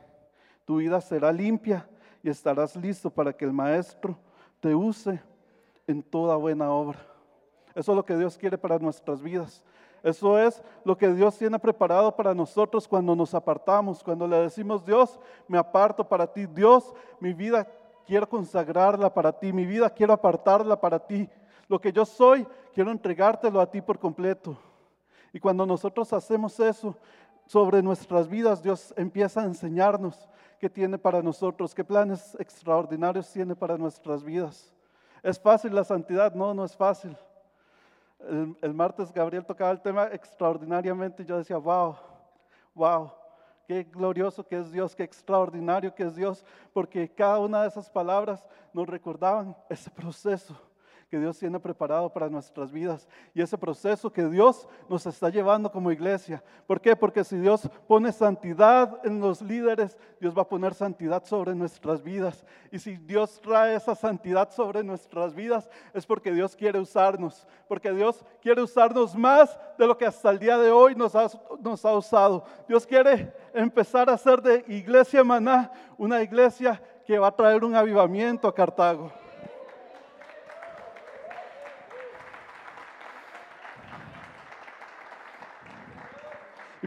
Tu 0.66 0.78
vida 0.78 1.00
será 1.02 1.32
limpia 1.32 1.88
y 2.24 2.30
estarás 2.30 2.76
listo 2.76 3.10
para 3.10 3.32
que 3.32 3.46
el 3.46 3.54
Maestro 3.54 4.18
te 4.60 4.74
use 4.74 5.22
en 5.88 6.02
toda 6.02 6.36
buena 6.36 6.72
obra. 6.72 7.00
Eso 7.76 7.92
es 7.92 7.96
lo 7.96 8.06
que 8.06 8.18
Dios 8.18 8.38
quiere 8.38 8.58
para 8.58 8.80
nuestras 8.80 9.22
vidas. 9.22 9.64
Eso 10.04 10.40
es 10.40 10.62
lo 10.84 10.98
que 10.98 11.10
Dios 11.10 11.38
tiene 11.38 11.60
preparado 11.60 12.16
para 12.16 12.34
nosotros 12.34 12.88
cuando 12.88 13.16
nos 13.16 13.34
apartamos, 13.34 14.04
cuando 14.04 14.28
le 14.28 14.38
decimos, 14.38 14.86
Dios, 14.86 15.20
me 15.48 15.58
aparto 15.58 16.08
para 16.08 16.26
ti. 16.26 16.46
Dios, 16.46 16.94
mi 17.20 17.34
vida 17.34 17.68
quiero 18.06 18.28
consagrarla 18.28 19.14
para 19.14 19.32
ti, 19.32 19.54
mi 19.54 19.66
vida 19.66 19.90
quiero 19.90 20.14
apartarla 20.14 20.80
para 20.80 21.00
ti. 21.00 21.30
Lo 21.68 21.80
que 21.80 21.92
yo 21.92 22.06
soy, 22.06 22.48
quiero 22.74 22.92
entregártelo 22.92 23.62
a 23.62 23.70
ti 23.70 23.82
por 23.82 24.00
completo. 24.00 24.58
Y 25.32 25.40
cuando 25.40 25.66
nosotros 25.66 26.12
hacemos 26.14 26.60
eso 26.60 26.96
sobre 27.46 27.82
nuestras 27.84 28.28
vidas, 28.28 28.64
Dios 28.64 28.94
empieza 28.98 29.42
a 29.42 29.46
enseñarnos 29.46 30.28
qué 30.60 30.70
tiene 30.70 30.98
para 30.98 31.22
nosotros, 31.22 31.76
qué 31.76 31.84
planes 31.84 32.36
extraordinarios 32.40 33.32
tiene 33.32 33.56
para 33.56 33.78
nuestras 33.78 34.24
vidas. 34.24 34.74
¿Es 35.22 35.40
fácil 35.40 35.76
la 35.76 35.84
santidad? 35.84 36.34
No, 36.34 36.54
no 36.54 36.66
es 36.66 36.76
fácil. 36.76 37.16
El, 38.20 38.74
martes 38.74 39.14
Gabriel 39.14 39.46
tocaba 39.46 39.72
el 39.72 39.82
tema 39.82 40.08
extraordinariamente 40.12 41.24
y 41.24 41.26
yo 41.26 41.38
decía, 41.38 41.58
wow, 41.58 41.96
wow, 42.76 43.12
qué 43.66 43.84
glorioso 43.84 44.46
que 44.46 44.60
es 44.60 44.72
Dios, 44.72 44.96
qué 44.96 45.04
extraordinario 45.04 45.96
que 45.96 46.04
es 46.04 46.16
Dios, 46.16 46.46
porque 46.74 47.10
cada 47.10 47.40
una 47.40 47.62
de 47.62 47.70
esas 47.70 47.90
palabras 47.90 48.46
nos 48.74 48.88
recordaban 48.88 49.56
ese 49.70 49.90
proceso 49.90 50.69
que 51.10 51.18
Dios 51.18 51.40
tiene 51.40 51.60
preparado 51.60 52.14
para 52.14 52.30
nuestras 52.30 52.72
vidas 52.72 53.08
y 53.34 53.42
ese 53.42 53.58
proceso 53.58 54.12
que 54.12 54.26
Dios 54.28 54.68
nos 54.88 55.08
está 55.08 55.30
llevando 55.30 55.72
como 55.72 55.92
iglesia. 55.92 56.44
¿Por 56.68 56.80
qué? 56.80 56.96
Porque 56.96 57.24
si 57.24 57.38
Dios 57.38 57.68
pone 57.88 58.12
santidad 58.12 59.00
en 59.04 59.20
los 59.20 59.42
líderes, 59.42 59.98
Dios 60.22 60.38
va 60.38 60.44
a 60.44 60.48
poner 60.48 60.76
santidad 60.76 61.24
sobre 61.26 61.56
nuestras 61.56 62.04
vidas. 62.04 62.46
Y 62.72 62.78
si 62.78 62.96
Dios 62.98 63.42
trae 63.42 63.76
esa 63.76 63.96
santidad 63.96 64.52
sobre 64.52 64.84
nuestras 64.84 65.34
vidas, 65.34 65.68
es 65.96 66.06
porque 66.06 66.32
Dios 66.32 66.56
quiere 66.56 66.80
usarnos, 66.80 67.48
porque 67.68 67.92
Dios 67.92 68.24
quiere 68.40 68.62
usarnos 68.62 69.16
más 69.16 69.58
de 69.80 69.88
lo 69.88 69.98
que 69.98 70.06
hasta 70.06 70.30
el 70.30 70.38
día 70.38 70.60
de 70.60 70.70
hoy 70.70 70.94
nos 70.94 71.16
ha, 71.16 71.94
usado. 71.96 72.46
Dios 72.68 72.86
quiere 72.86 73.34
empezar 73.54 74.12
a 74.12 74.14
hacer 74.14 74.44
de 74.44 74.64
iglesia 74.68 75.24
maná 75.24 75.72
una 75.98 76.22
iglesia 76.22 76.80
que 77.04 77.18
va 77.18 77.30
a 77.30 77.36
traer 77.36 77.64
un 77.64 77.76
avivamiento 77.76 78.48
a 78.48 78.54
Cartago. 78.54 79.12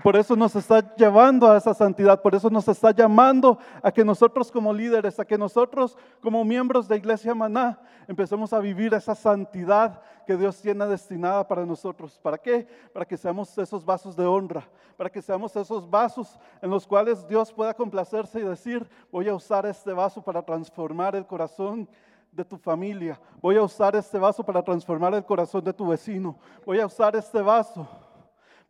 Por 0.03 0.17
eso 0.17 0.35
nos 0.35 0.57
está 0.57 0.95
llevando 0.97 1.51
a 1.51 1.57
esa 1.57 1.73
santidad, 1.75 2.21
por 2.21 2.35
eso 2.35 2.51
nos 2.51 2.67
está 2.67 2.91
llamando 2.91 3.59
a 3.83 3.93
que 3.93 4.05
nosotros 4.05 4.51
como 4.51 4.73
líderes, 4.73 5.19
a 5.21 5.25
que 5.25 5.39
nosotros 5.39 5.97
como 6.21 6.45
miembros 6.45 6.89
de 6.89 6.97
Iglesia 6.97 7.35
Maná, 7.35 7.79
empecemos 8.09 8.53
a 8.53 8.59
vivir 8.59 8.93
esa 8.95 9.15
santidad 9.15 10.01
que 10.27 10.37
Dios 10.37 10.61
tiene 10.61 10.87
destinada 10.87 11.47
para 11.47 11.65
nosotros. 11.65 12.19
¿Para 12.21 12.37
qué? 12.39 12.67
Para 12.93 13.05
que 13.05 13.17
seamos 13.17 13.57
esos 13.59 13.85
vasos 13.85 14.17
de 14.17 14.27
honra, 14.27 14.69
para 14.97 15.11
que 15.11 15.23
seamos 15.23 15.55
esos 15.55 15.89
vasos 15.89 16.39
en 16.61 16.71
los 16.71 16.87
cuales 16.87 17.27
Dios 17.29 17.53
pueda 17.53 17.73
complacerse 17.73 18.41
y 18.41 18.45
decir, 18.45 18.89
voy 19.11 19.29
a 19.29 19.35
usar 19.35 19.67
este 19.67 19.93
vaso 19.93 20.21
para 20.23 20.43
transformar 20.43 21.15
el 21.15 21.27
corazón 21.27 21.89
de 22.33 22.45
tu 22.45 22.57
familia, 22.57 23.21
voy 23.41 23.57
a 23.57 23.63
usar 23.63 23.95
este 23.95 24.19
vaso 24.19 24.43
para 24.43 24.63
transformar 24.63 25.15
el 25.15 25.25
corazón 25.25 25.63
de 25.63 25.73
tu 25.73 25.87
vecino, 25.87 26.37
voy 26.65 26.81
a 26.81 26.87
usar 26.87 27.15
este 27.15 27.43
vaso 27.43 27.87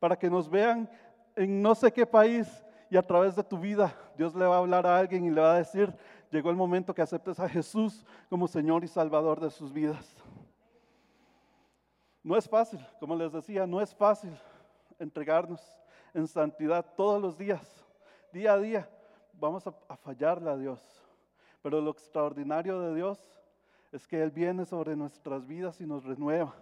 para 0.03 0.17
que 0.17 0.29
nos 0.29 0.51
vean 0.51 0.91
en 1.37 1.63
no 1.63 1.75
sé 1.75 1.93
qué 1.93 2.07
país 2.07 2.49
y 2.91 2.97
a 2.97 3.03
través 3.03 3.35
de 3.37 3.43
tu 3.43 3.59
vida 3.59 3.95
Dios 4.17 4.35
le 4.35 4.45
va 4.45 4.57
a 4.57 4.59
hablar 4.59 4.87
a 4.87 4.99
alguien 4.99 5.25
y 5.25 5.31
le 5.31 5.41
va 5.41 5.55
a 5.55 5.59
decir, 5.59 5.93
llegó 6.31 6.51
el 6.51 6.57
momento 6.57 6.95
que 6.95 7.03
aceptes 7.03 7.41
a 7.41 7.49
Jesús 7.49 8.05
como 8.29 8.47
Señor 8.47 8.85
y 8.85 8.89
Salvador 8.89 9.41
de 9.41 9.51
sus 9.51 9.73
vidas. 9.73 10.17
No 12.23 12.37
es 12.37 12.49
fácil, 12.49 12.81
como 13.01 13.17
les 13.17 13.33
decía, 13.33 13.67
no 13.67 13.81
es 13.81 13.95
fácil 13.95 14.33
entregarnos 14.99 15.61
en 16.15 16.29
santidad 16.29 16.85
todos 16.97 17.21
los 17.21 17.37
días, 17.37 17.85
día 18.33 18.53
a 18.53 18.59
día. 18.59 18.89
Vamos 19.33 19.67
a, 19.67 19.75
a 19.89 19.97
fallarle 19.97 20.51
a 20.51 20.57
Dios. 20.57 20.81
Pero 21.63 21.81
lo 21.81 21.91
extraordinario 21.91 22.81
de 22.81 22.95
Dios 22.95 23.19
es 23.91 24.07
que 24.07 24.23
Él 24.23 24.31
viene 24.31 24.65
sobre 24.65 24.95
nuestras 24.95 25.47
vidas 25.47 25.81
y 25.81 25.87
nos 25.87 26.05
renueva. 26.05 26.55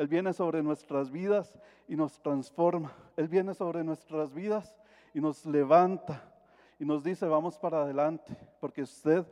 Él 0.00 0.08
viene 0.08 0.32
sobre 0.32 0.62
nuestras 0.62 1.10
vidas 1.10 1.58
y 1.86 1.94
nos 1.94 2.22
transforma. 2.22 2.90
Él 3.18 3.28
viene 3.28 3.52
sobre 3.52 3.84
nuestras 3.84 4.32
vidas 4.32 4.74
y 5.12 5.20
nos 5.20 5.44
levanta 5.44 6.24
y 6.78 6.86
nos 6.86 7.04
dice, 7.04 7.26
vamos 7.26 7.58
para 7.58 7.82
adelante, 7.82 8.34
porque 8.60 8.80
usted 8.80 9.26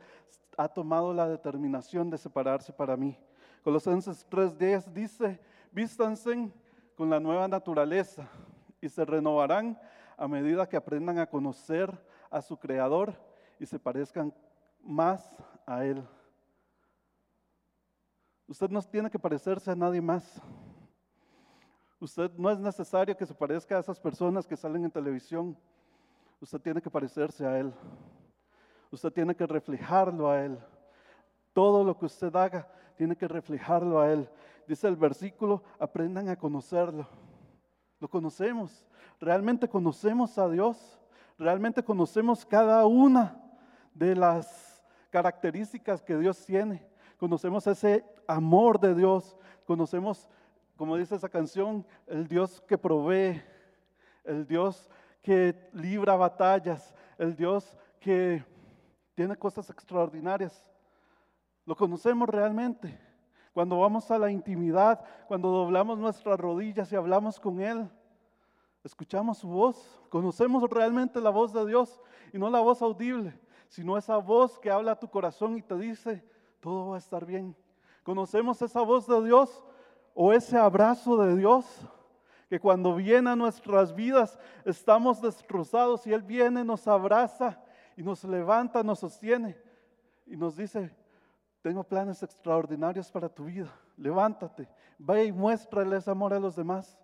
ha 0.57 0.67
tomado 0.67 1.11
la 1.11 1.27
determinación 1.27 2.11
de 2.11 2.19
separarse 2.19 2.71
para 2.71 2.95
mí. 2.95 3.17
Colosenses 3.63 4.29
3:10 4.29 4.93
dice, 4.93 5.39
vístanse 5.71 6.51
con 6.95 7.09
la 7.09 7.19
nueva 7.19 7.47
naturaleza 7.47 8.29
y 8.79 8.89
se 8.89 9.03
renovarán 9.05 9.75
a 10.17 10.27
medida 10.27 10.69
que 10.69 10.77
aprendan 10.77 11.17
a 11.17 11.25
conocer 11.25 11.91
a 12.29 12.43
su 12.43 12.57
Creador 12.57 13.15
y 13.59 13.65
se 13.65 13.79
parezcan 13.79 14.31
más 14.83 15.35
a 15.65 15.83
Él. 15.83 16.03
Usted 18.49 18.71
no 18.71 18.81
tiene 18.81 19.11
que 19.11 19.19
parecerse 19.19 19.69
a 19.69 19.75
nadie 19.75 20.01
más. 20.01 20.41
Usted 21.99 22.31
no 22.35 22.49
es 22.49 22.57
necesario 22.57 23.15
que 23.15 23.27
se 23.27 23.35
parezca 23.35 23.77
a 23.77 23.79
esas 23.79 23.99
personas 23.99 24.47
que 24.47 24.57
salen 24.57 24.85
en 24.85 24.89
televisión. 24.89 25.55
Usted 26.41 26.59
tiene 26.59 26.81
que 26.81 26.89
parecerse 26.89 27.45
a 27.45 27.59
Él. 27.59 27.71
Usted 28.89 29.13
tiene 29.13 29.35
que 29.35 29.45
reflejarlo 29.45 30.31
a 30.31 30.43
Él. 30.43 30.57
Todo 31.53 31.83
lo 31.83 31.95
que 31.95 32.07
usted 32.07 32.35
haga 32.35 32.67
tiene 32.97 33.15
que 33.15 33.27
reflejarlo 33.27 33.99
a 33.99 34.11
Él. 34.11 34.27
Dice 34.67 34.87
el 34.87 34.95
versículo, 34.95 35.61
aprendan 35.77 36.27
a 36.29 36.35
conocerlo. 36.35 37.07
Lo 37.99 38.09
conocemos. 38.09 38.83
Realmente 39.19 39.69
conocemos 39.69 40.39
a 40.39 40.49
Dios. 40.49 40.99
Realmente 41.37 41.83
conocemos 41.83 42.43
cada 42.47 42.83
una 42.87 43.39
de 43.93 44.15
las 44.15 44.81
características 45.11 46.01
que 46.01 46.17
Dios 46.17 46.43
tiene. 46.43 46.88
Conocemos 47.19 47.67
ese 47.67 48.05
amor 48.25 48.79
de 48.79 48.95
Dios, 48.95 49.37
conocemos, 49.65 50.29
como 50.77 50.95
dice 50.95 51.15
esa 51.15 51.27
canción, 51.27 51.85
el 52.07 52.29
Dios 52.29 52.61
que 52.61 52.77
provee, 52.77 53.43
el 54.23 54.47
Dios 54.47 54.89
que 55.21 55.53
libra 55.73 56.15
batallas, 56.15 56.95
el 57.17 57.35
Dios 57.35 57.77
que 57.99 58.41
tiene 59.15 59.35
cosas 59.35 59.69
extraordinarias. 59.69 60.65
Lo 61.65 61.75
conocemos 61.75 62.29
realmente. 62.29 62.97
Cuando 63.53 63.77
vamos 63.77 64.09
a 64.11 64.17
la 64.17 64.31
intimidad, 64.31 65.03
cuando 65.27 65.49
doblamos 65.49 65.99
nuestras 65.99 66.39
rodillas 66.39 66.89
y 66.93 66.95
hablamos 66.95 67.37
con 67.37 67.59
Él, 67.59 67.89
escuchamos 68.81 69.39
su 69.39 69.49
voz, 69.49 70.01
conocemos 70.07 70.63
realmente 70.69 71.19
la 71.19 71.31
voz 71.31 71.51
de 71.51 71.65
Dios 71.65 71.99
y 72.31 72.37
no 72.37 72.49
la 72.49 72.61
voz 72.61 72.81
audible, 72.81 73.37
sino 73.67 73.97
esa 73.97 74.15
voz 74.15 74.57
que 74.57 74.71
habla 74.71 74.93
a 74.93 74.99
tu 74.99 75.09
corazón 75.09 75.57
y 75.57 75.61
te 75.61 75.77
dice, 75.77 76.23
todo 76.59 76.89
va 76.89 76.95
a 76.95 76.99
estar 76.99 77.25
bien. 77.25 77.55
Conocemos 78.03 78.61
esa 78.61 78.81
voz 78.81 79.07
de 79.07 79.23
Dios 79.23 79.63
o 80.13 80.33
ese 80.33 80.57
abrazo 80.57 81.17
de 81.17 81.35
Dios 81.35 81.65
que 82.49 82.59
cuando 82.59 82.95
viene 82.95 83.29
a 83.29 83.35
nuestras 83.35 83.93
vidas 83.93 84.39
estamos 84.65 85.21
destrozados 85.21 86.07
y 86.07 86.13
Él 86.13 86.23
viene, 86.23 86.63
nos 86.63 86.87
abraza 86.87 87.61
y 87.95 88.01
nos 88.01 88.23
levanta, 88.23 88.81
nos 88.81 88.99
sostiene 88.99 89.55
y 90.25 90.35
nos 90.35 90.57
dice, 90.57 90.91
tengo 91.61 91.83
planes 91.83 92.23
extraordinarios 92.23 93.11
para 93.11 93.29
tu 93.29 93.45
vida, 93.45 93.71
levántate, 93.97 94.67
vaya 94.97 95.23
y 95.23 95.31
muéstrale 95.31 95.97
ese 95.97 96.09
amor 96.09 96.33
a 96.33 96.39
los 96.39 96.55
demás. 96.55 96.97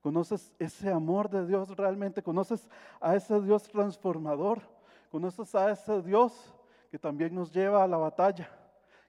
¿Conoces 0.00 0.52
ese 0.58 0.92
amor 0.92 1.30
de 1.30 1.46
Dios 1.46 1.74
realmente? 1.76 2.22
¿Conoces 2.22 2.68
a 3.00 3.16
ese 3.16 3.40
Dios 3.40 3.62
transformador? 3.62 4.60
¿Conoces 5.10 5.54
a 5.54 5.70
ese 5.70 6.02
Dios 6.02 6.54
que 6.90 6.98
también 6.98 7.34
nos 7.34 7.50
lleva 7.50 7.82
a 7.82 7.88
la 7.88 7.96
batalla? 7.96 8.50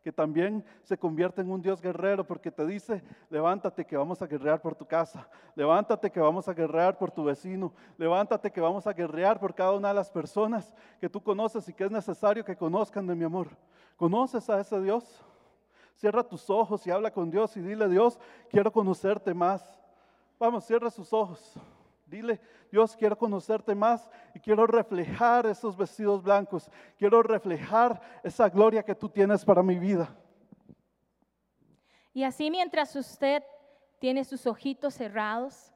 Que 0.05 0.11
también 0.11 0.63
se 0.83 0.99
convierte 0.99 1.41
en 1.41 1.49
un 1.49 1.63
Dios 1.63 1.81
guerrero 1.81 2.27
porque 2.27 2.51
te 2.51 2.63
dice, 2.63 3.01
levántate 3.27 3.83
que 3.83 3.97
vamos 3.97 4.21
a 4.21 4.27
guerrear 4.27 4.61
por 4.61 4.75
tu 4.75 4.85
casa, 4.85 5.27
levántate 5.55 6.11
que 6.11 6.19
vamos 6.19 6.47
a 6.47 6.53
guerrear 6.53 6.95
por 6.95 7.09
tu 7.09 7.23
vecino, 7.23 7.73
levántate 7.97 8.51
que 8.51 8.61
vamos 8.61 8.85
a 8.85 8.93
guerrear 8.93 9.39
por 9.39 9.55
cada 9.55 9.71
una 9.71 9.87
de 9.87 9.95
las 9.95 10.11
personas 10.11 10.75
que 11.01 11.09
tú 11.09 11.23
conoces 11.23 11.67
y 11.69 11.73
que 11.73 11.85
es 11.85 11.89
necesario 11.89 12.45
que 12.45 12.55
conozcan 12.55 13.07
de 13.07 13.15
mi 13.15 13.23
amor. 13.23 13.47
¿Conoces 13.95 14.47
a 14.47 14.59
ese 14.59 14.79
Dios? 14.79 15.25
Cierra 15.95 16.21
tus 16.21 16.51
ojos 16.51 16.85
y 16.85 16.91
habla 16.91 17.09
con 17.09 17.31
Dios 17.31 17.57
y 17.57 17.61
dile, 17.61 17.89
Dios, 17.89 18.19
quiero 18.51 18.71
conocerte 18.71 19.33
más. 19.33 19.81
Vamos, 20.37 20.65
cierra 20.65 20.91
sus 20.91 21.11
ojos. 21.13 21.57
Dile, 22.05 22.39
Dios, 22.71 22.95
quiero 22.95 23.17
conocerte 23.17 23.73
más 23.73 24.07
y 24.33 24.39
quiero 24.39 24.67
reflejar 24.67 25.47
esos 25.47 25.75
vestidos 25.75 26.21
blancos. 26.21 26.69
Quiero 26.97 27.23
reflejar 27.23 27.99
esa 28.23 28.47
gloria 28.47 28.83
que 28.83 28.93
tú 28.93 29.09
tienes 29.09 29.43
para 29.43 29.63
mi 29.63 29.79
vida. 29.79 30.15
Y 32.13 32.23
así 32.23 32.51
mientras 32.51 32.95
usted 32.95 33.43
tiene 33.99 34.23
sus 34.23 34.45
ojitos 34.45 34.93
cerrados, 34.93 35.73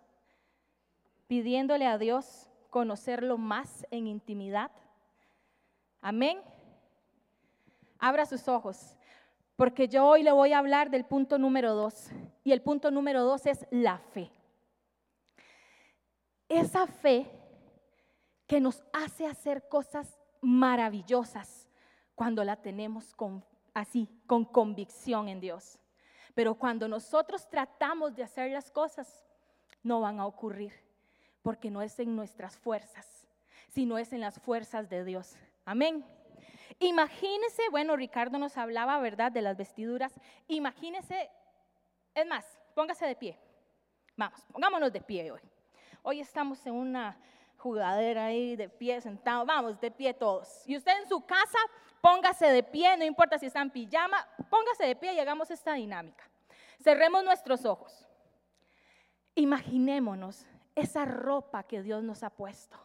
pidiéndole 1.28 1.88
a 1.88 1.98
Dios 1.98 2.50
conocerlo 2.70 3.38
más 3.38 3.88
en 3.90 4.08
intimidad. 4.08 4.72
Amén. 6.00 6.40
Abra 7.98 8.26
sus 8.26 8.48
ojos, 8.48 8.96
porque 9.56 9.88
yo 9.88 10.06
hoy 10.06 10.24
le 10.24 10.32
voy 10.32 10.54
a 10.54 10.60
hablar 10.60 10.92
del 10.92 11.06
punto 11.06 11.40
número 11.40 11.74
dos. 11.74 12.10
Y 12.44 12.52
el 12.52 12.62
punto 12.62 12.92
número 12.92 13.24
dos 13.24 13.48
es 13.48 13.66
la 13.72 13.98
fe 13.98 14.32
esa 16.50 16.88
fe 16.88 17.32
que 18.48 18.60
nos 18.60 18.84
hace 18.92 19.28
hacer 19.28 19.68
cosas 19.70 20.20
maravillosas 20.42 21.70
cuando 22.16 22.44
la 22.44 22.56
tenemos 22.58 23.16
así, 23.74 24.10
con 24.26 24.44
convicción 24.44 25.30
en 25.30 25.40
Dios. 25.40 25.80
Pero 26.34 26.56
cuando 26.56 26.88
nosotros 26.88 27.48
tratamos 27.48 28.16
de 28.16 28.24
hacer 28.24 28.52
las 28.52 28.72
cosas, 28.72 29.26
no 29.84 30.02
van 30.02 30.20
a 30.20 30.26
ocurrir, 30.26 30.74
porque 31.42 31.70
no 31.70 31.82
es 31.82 32.00
en 32.00 32.16
nuestras 32.16 32.58
fuerzas, 32.58 33.28
sino 33.70 33.98
es 33.98 34.12
en 34.12 34.22
las 34.22 34.40
fuerzas 34.40 34.90
de 34.90 35.06
Dios. 35.06 35.36
Amén. 35.66 36.04
Imagínese, 36.80 37.62
bueno, 37.72 37.96
Ricardo 37.96 38.38
nos 38.38 38.58
hablaba, 38.58 39.00
¿verdad?, 39.00 39.32
de 39.32 39.42
las 39.42 39.58
vestiduras. 39.58 40.14
Imagínese, 40.48 41.30
es 42.16 42.26
más, 42.26 42.46
póngase 42.74 43.06
de 43.06 43.16
pie. 43.16 43.38
Vamos, 44.16 44.42
pongámonos 44.52 44.92
de 44.92 45.02
pie 45.02 45.32
hoy. 45.32 45.42
Hoy 46.02 46.22
estamos 46.22 46.66
en 46.66 46.74
una 46.74 47.18
jugadera 47.58 48.26
ahí 48.26 48.56
de 48.56 48.70
pie 48.70 49.02
sentado, 49.02 49.46
vamos, 49.46 49.80
de 49.80 49.92
pie 49.92 50.14
todos. 50.14 50.64
Y 50.66 50.78
usted 50.78 50.94
en 51.02 51.10
su 51.10 51.26
casa, 51.26 51.58
póngase 52.02 52.48
de 52.48 52.64
pie, 52.64 52.96
no 52.98 53.04
importa 53.04 53.38
si 53.38 53.48
está 53.48 53.62
en 53.62 53.70
pijama, 53.70 54.26
póngase 54.50 54.86
de 54.86 54.96
pie 54.96 55.14
y 55.14 55.20
hagamos 55.20 55.52
esta 55.52 55.74
dinámica. 55.74 56.24
Cerremos 56.82 57.24
nuestros 57.24 57.66
ojos. 57.66 58.08
Imaginémonos 59.36 60.46
esa 60.76 61.06
ropa 61.06 61.64
que 61.64 61.82
Dios 61.82 62.04
nos 62.04 62.24
ha 62.24 62.30
puesto, 62.30 62.78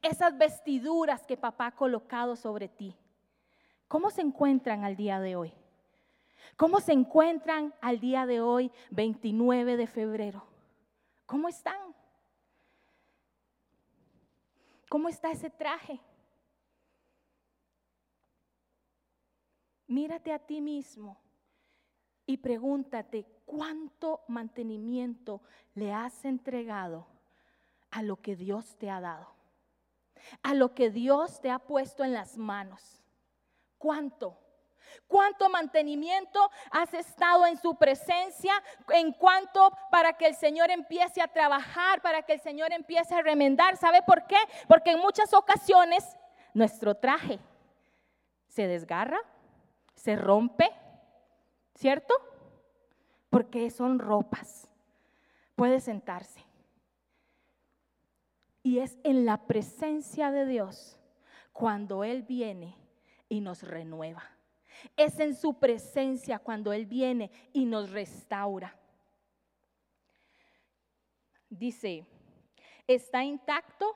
esas 0.00 0.36
vestiduras 0.36 1.26
que 1.26 1.36
papá 1.36 1.66
ha 1.66 1.72
colocado 1.72 2.36
sobre 2.36 2.68
ti. 2.68 2.96
¿Cómo 3.88 4.10
se 4.10 4.22
encuentran 4.22 4.84
al 4.84 4.96
día 4.96 5.20
de 5.20 5.36
hoy? 5.36 5.52
¿Cómo 6.56 6.80
se 6.80 6.92
encuentran 6.92 7.74
al 7.82 8.00
día 8.00 8.24
de 8.24 8.40
hoy, 8.40 8.72
29 8.90 9.76
de 9.76 9.86
febrero? 9.86 10.46
¿Cómo 11.26 11.48
están? 11.48 11.91
¿Cómo 14.92 15.08
está 15.08 15.30
ese 15.30 15.48
traje? 15.48 15.98
Mírate 19.86 20.34
a 20.34 20.38
ti 20.38 20.60
mismo 20.60 21.18
y 22.26 22.36
pregúntate 22.36 23.24
cuánto 23.46 24.22
mantenimiento 24.28 25.40
le 25.72 25.94
has 25.94 26.26
entregado 26.26 27.06
a 27.90 28.02
lo 28.02 28.20
que 28.20 28.36
Dios 28.36 28.76
te 28.76 28.90
ha 28.90 29.00
dado, 29.00 29.28
a 30.42 30.52
lo 30.52 30.74
que 30.74 30.90
Dios 30.90 31.40
te 31.40 31.50
ha 31.50 31.60
puesto 31.60 32.04
en 32.04 32.12
las 32.12 32.36
manos. 32.36 33.02
¿Cuánto? 33.78 34.38
¿Cuánto 35.06 35.48
mantenimiento 35.48 36.50
has 36.70 36.92
estado 36.94 37.46
en 37.46 37.56
su 37.56 37.76
presencia? 37.76 38.52
En 38.88 39.12
cuanto 39.12 39.70
para 39.90 40.14
que 40.14 40.26
el 40.26 40.34
Señor 40.34 40.70
empiece 40.70 41.20
a 41.20 41.28
trabajar, 41.28 42.02
para 42.02 42.22
que 42.22 42.34
el 42.34 42.40
Señor 42.40 42.72
empiece 42.72 43.14
a 43.14 43.22
remendar. 43.22 43.76
¿Sabe 43.76 44.02
por 44.02 44.26
qué? 44.26 44.38
Porque 44.68 44.92
en 44.92 45.00
muchas 45.00 45.32
ocasiones 45.34 46.04
nuestro 46.54 46.94
traje 46.94 47.38
se 48.48 48.66
desgarra, 48.66 49.18
se 49.94 50.16
rompe, 50.16 50.70
¿cierto? 51.74 52.14
Porque 53.30 53.70
son 53.70 53.98
ropas. 53.98 54.68
Puede 55.56 55.80
sentarse. 55.80 56.44
Y 58.62 58.78
es 58.78 58.98
en 59.02 59.24
la 59.24 59.46
presencia 59.46 60.30
de 60.30 60.46
Dios 60.46 60.98
cuando 61.52 62.04
Él 62.04 62.22
viene 62.22 62.76
y 63.28 63.40
nos 63.40 63.62
renueva. 63.62 64.22
Es 64.96 65.18
en 65.20 65.34
su 65.34 65.54
presencia 65.54 66.38
cuando 66.38 66.72
Él 66.72 66.86
viene 66.86 67.30
y 67.52 67.64
nos 67.64 67.90
restaura. 67.90 68.76
Dice, 71.48 72.06
¿está 72.86 73.22
intacto 73.22 73.94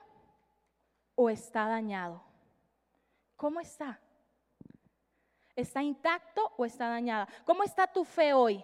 o 1.15 1.29
está 1.29 1.67
dañado? 1.67 2.21
¿Cómo 3.35 3.59
está? 3.59 3.99
¿Está 5.55 5.81
intacto 5.81 6.53
o 6.57 6.65
está 6.65 6.87
dañada? 6.87 7.27
¿Cómo 7.43 7.63
está 7.63 7.87
tu 7.87 8.05
fe 8.05 8.33
hoy? 8.33 8.63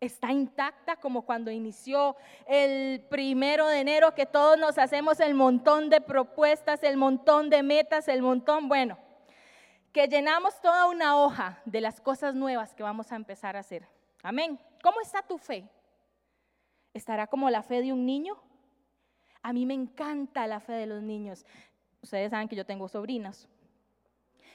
¿Está 0.00 0.32
intacta 0.32 0.96
como 0.96 1.22
cuando 1.22 1.50
inició 1.50 2.16
el 2.46 3.00
primero 3.08 3.66
de 3.66 3.80
enero 3.80 4.14
que 4.14 4.26
todos 4.26 4.58
nos 4.58 4.78
hacemos 4.78 5.18
el 5.18 5.34
montón 5.34 5.90
de 5.90 6.00
propuestas, 6.00 6.82
el 6.82 6.96
montón 6.96 7.50
de 7.50 7.62
metas, 7.62 8.06
el 8.08 8.22
montón, 8.22 8.68
bueno, 8.68 8.98
que 9.92 10.06
llenamos 10.06 10.60
toda 10.60 10.86
una 10.86 11.16
hoja 11.16 11.60
de 11.64 11.80
las 11.80 12.00
cosas 12.00 12.34
nuevas 12.34 12.74
que 12.74 12.82
vamos 12.82 13.10
a 13.12 13.16
empezar 13.16 13.56
a 13.56 13.60
hacer. 13.60 13.86
Amén. 14.22 14.58
¿Cómo 14.82 15.00
está 15.00 15.22
tu 15.22 15.38
fe? 15.38 15.68
¿Estará 16.92 17.26
como 17.26 17.50
la 17.50 17.62
fe 17.62 17.82
de 17.82 17.92
un 17.92 18.04
niño? 18.04 18.36
A 19.42 19.52
mí 19.52 19.66
me 19.66 19.74
encanta 19.74 20.46
la 20.46 20.60
fe 20.60 20.72
de 20.72 20.86
los 20.86 21.02
niños. 21.02 21.46
Ustedes 22.02 22.30
saben 22.30 22.48
que 22.48 22.56
yo 22.56 22.66
tengo 22.66 22.88
sobrinas. 22.88 23.48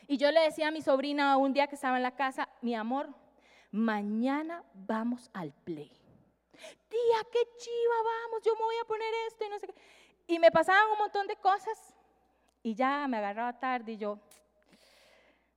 Y 0.08 0.18
yo 0.18 0.32
le 0.32 0.42
decía 0.42 0.68
a 0.68 0.72
mi 0.72 0.82
sobrina 0.82 1.38
un 1.38 1.54
día 1.54 1.68
que 1.68 1.76
estaba 1.76 1.98
en 1.98 2.04
la 2.04 2.16
casa, 2.16 2.50
mi 2.62 2.76
amor, 2.76 3.10
mañana 3.72 4.64
vamos 4.74 5.30
al 5.34 5.52
play. 5.52 5.92
Tía, 6.90 7.28
qué 7.32 7.40
chiva, 7.58 7.96
vamos, 8.04 8.44
yo 8.46 8.54
me 8.56 8.62
voy 8.62 8.76
a 8.82 8.86
poner 8.86 9.14
esto 9.28 9.46
y 9.46 9.50
no 9.50 9.60
sé 9.60 9.68
qué. 9.68 9.76
Y 10.28 10.40
me 10.40 10.52
pasaban 10.52 10.92
un 10.92 10.98
montón 11.00 11.28
de 11.28 11.36
cosas 11.38 11.96
y 12.62 12.76
ya 12.76 13.08
me 13.08 13.18
agarraba 13.18 13.60
tarde 13.60 13.94
y 13.94 13.98
yo, 13.98 14.20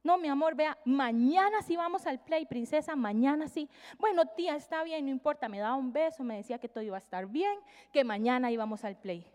no, 0.07 0.19
mi 0.19 0.29
amor, 0.29 0.55
vea, 0.55 0.79
mañana 0.85 1.61
sí 1.63 1.77
vamos 1.77 2.07
al 2.07 2.21
play, 2.21 2.47
princesa, 2.47 2.95
mañana 2.95 3.49
sí. 3.49 3.69
Bueno, 3.99 4.25
tía, 4.25 4.55
está 4.55 4.85
bien, 4.85 5.05
no 5.05 5.11
importa, 5.11 5.49
me 5.49 5.59
daba 5.59 5.75
un 5.75 5.93
beso, 5.93 6.23
me 6.23 6.37
decía 6.37 6.59
que 6.59 6.69
todo 6.69 6.85
iba 6.85 6.97
a 6.97 7.01
estar 7.01 7.27
bien, 7.27 7.59
que 7.93 8.05
mañana 8.05 8.53
íbamos 8.53 8.85
al 8.85 8.97
play. 8.97 9.27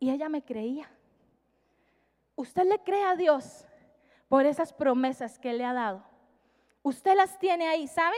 Y 0.00 0.10
ella 0.10 0.30
me 0.30 0.42
creía. 0.42 0.90
¿Usted 2.36 2.64
le 2.64 2.78
cree 2.78 3.04
a 3.04 3.16
Dios 3.16 3.66
por 4.28 4.46
esas 4.46 4.72
promesas 4.72 5.38
que 5.38 5.52
le 5.52 5.64
ha 5.66 5.74
dado? 5.74 6.02
Usted 6.82 7.14
las 7.14 7.38
tiene 7.38 7.68
ahí, 7.68 7.86
¿sabe? 7.86 8.16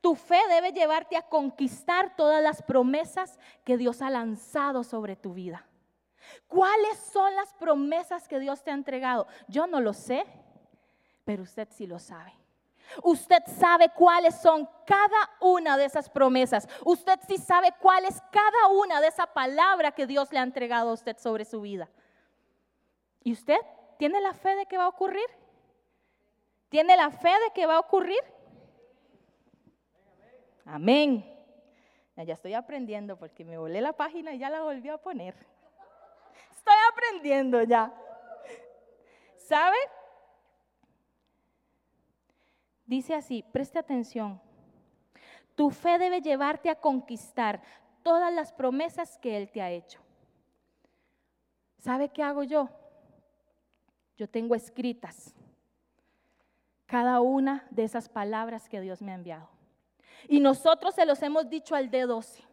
Tu 0.00 0.14
fe 0.14 0.40
debe 0.48 0.72
llevarte 0.72 1.16
a 1.16 1.22
conquistar 1.22 2.14
todas 2.14 2.42
las 2.42 2.62
promesas 2.62 3.40
que 3.64 3.76
Dios 3.76 4.02
ha 4.02 4.10
lanzado 4.10 4.84
sobre 4.84 5.16
tu 5.16 5.34
vida. 5.34 5.66
¿Cuáles 6.46 6.96
son 7.12 7.34
las 7.34 7.52
promesas 7.54 8.28
que 8.28 8.38
Dios 8.38 8.62
te 8.62 8.70
ha 8.70 8.74
entregado? 8.74 9.26
Yo 9.48 9.66
no 9.66 9.80
lo 9.80 9.92
sé 9.92 10.24
pero 11.24 11.42
usted 11.42 11.68
sí 11.70 11.86
lo 11.86 11.98
sabe. 11.98 12.32
Usted 13.02 13.42
sabe 13.58 13.88
cuáles 13.88 14.34
son 14.40 14.68
cada 14.86 15.30
una 15.40 15.76
de 15.76 15.86
esas 15.86 16.08
promesas. 16.10 16.68
Usted 16.84 17.18
sí 17.26 17.38
sabe 17.38 17.72
cuál 17.80 18.04
es 18.04 18.20
cada 18.30 18.68
una 18.78 19.00
de 19.00 19.08
esa 19.08 19.26
palabra 19.26 19.92
que 19.92 20.06
Dios 20.06 20.30
le 20.32 20.38
ha 20.38 20.42
entregado 20.42 20.90
a 20.90 20.94
usted 20.94 21.16
sobre 21.18 21.44
su 21.44 21.62
vida. 21.62 21.88
Y 23.22 23.32
usted 23.32 23.58
¿Tiene 23.96 24.20
la 24.20 24.34
fe 24.34 24.54
de 24.56 24.66
que 24.66 24.76
va 24.76 24.84
a 24.84 24.88
ocurrir? 24.88 25.26
¿Tiene 26.68 26.96
la 26.96 27.10
fe 27.10 27.28
de 27.28 27.52
que 27.54 27.66
va 27.66 27.76
a 27.76 27.80
ocurrir? 27.80 28.20
Amén. 30.64 31.24
Ya 32.16 32.34
estoy 32.34 32.54
aprendiendo 32.54 33.16
porque 33.16 33.44
me 33.44 33.58
volé 33.58 33.80
la 33.80 33.92
página 33.92 34.32
y 34.32 34.38
ya 34.38 34.50
la 34.50 34.62
volví 34.62 34.88
a 34.88 34.98
poner. 34.98 35.34
Estoy 36.56 36.74
aprendiendo 36.92 37.62
ya. 37.62 37.92
¿Sabe? 39.36 39.76
Dice 42.86 43.14
así, 43.14 43.44
preste 43.52 43.78
atención. 43.78 44.40
Tu 45.54 45.70
fe 45.70 45.98
debe 45.98 46.20
llevarte 46.20 46.68
a 46.70 46.74
conquistar 46.74 47.62
todas 48.02 48.32
las 48.32 48.52
promesas 48.52 49.18
que 49.18 49.36
Él 49.36 49.50
te 49.50 49.62
ha 49.62 49.70
hecho. 49.70 50.00
¿Sabe 51.78 52.08
qué 52.08 52.22
hago 52.22 52.42
yo? 52.42 52.68
Yo 54.16 54.28
tengo 54.28 54.54
escritas 54.54 55.34
cada 56.86 57.20
una 57.20 57.66
de 57.70 57.84
esas 57.84 58.08
palabras 58.08 58.68
que 58.68 58.80
Dios 58.80 59.02
me 59.02 59.12
ha 59.12 59.16
enviado. 59.16 59.48
Y 60.28 60.40
nosotros 60.40 60.94
se 60.94 61.06
los 61.06 61.22
hemos 61.22 61.48
dicho 61.48 61.74
al 61.74 61.90
D12 61.90 62.44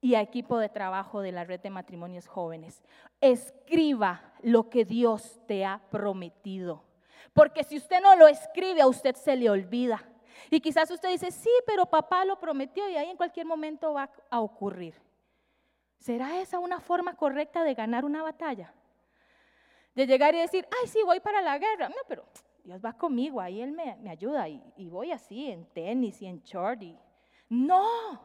y 0.00 0.14
a 0.14 0.20
equipo 0.20 0.58
de 0.58 0.68
trabajo 0.68 1.20
de 1.20 1.32
la 1.32 1.44
red 1.44 1.60
de 1.60 1.70
matrimonios 1.70 2.26
jóvenes. 2.26 2.82
Escriba 3.20 4.34
lo 4.42 4.68
que 4.68 4.84
Dios 4.84 5.40
te 5.46 5.64
ha 5.64 5.80
prometido. 5.90 6.85
Porque 7.32 7.64
si 7.64 7.76
usted 7.76 8.00
no 8.00 8.16
lo 8.16 8.28
escribe, 8.28 8.80
a 8.80 8.86
usted 8.86 9.14
se 9.14 9.36
le 9.36 9.50
olvida. 9.50 10.02
Y 10.50 10.60
quizás 10.60 10.90
usted 10.90 11.10
dice, 11.10 11.30
sí, 11.30 11.50
pero 11.66 11.86
papá 11.86 12.24
lo 12.24 12.38
prometió 12.38 12.88
y 12.88 12.96
ahí 12.96 13.10
en 13.10 13.16
cualquier 13.16 13.46
momento 13.46 13.92
va 13.92 14.10
a 14.30 14.40
ocurrir. 14.40 14.94
¿Será 15.98 16.40
esa 16.40 16.58
una 16.58 16.80
forma 16.80 17.16
correcta 17.16 17.64
de 17.64 17.74
ganar 17.74 18.04
una 18.04 18.22
batalla? 18.22 18.72
De 19.94 20.06
llegar 20.06 20.34
y 20.34 20.38
decir, 20.38 20.66
ay, 20.80 20.88
sí, 20.88 21.00
voy 21.04 21.20
para 21.20 21.40
la 21.40 21.58
guerra. 21.58 21.88
No, 21.88 21.96
pero 22.06 22.24
Dios 22.62 22.80
va 22.84 22.92
conmigo, 22.92 23.40
ahí 23.40 23.60
Él 23.60 23.72
me, 23.72 24.10
ayuda 24.10 24.48
y, 24.48 24.88
voy 24.88 25.10
así 25.10 25.50
en 25.50 25.66
tenis 25.66 26.20
y 26.20 26.26
en 26.26 26.42
short. 26.42 26.82
No, 27.48 28.20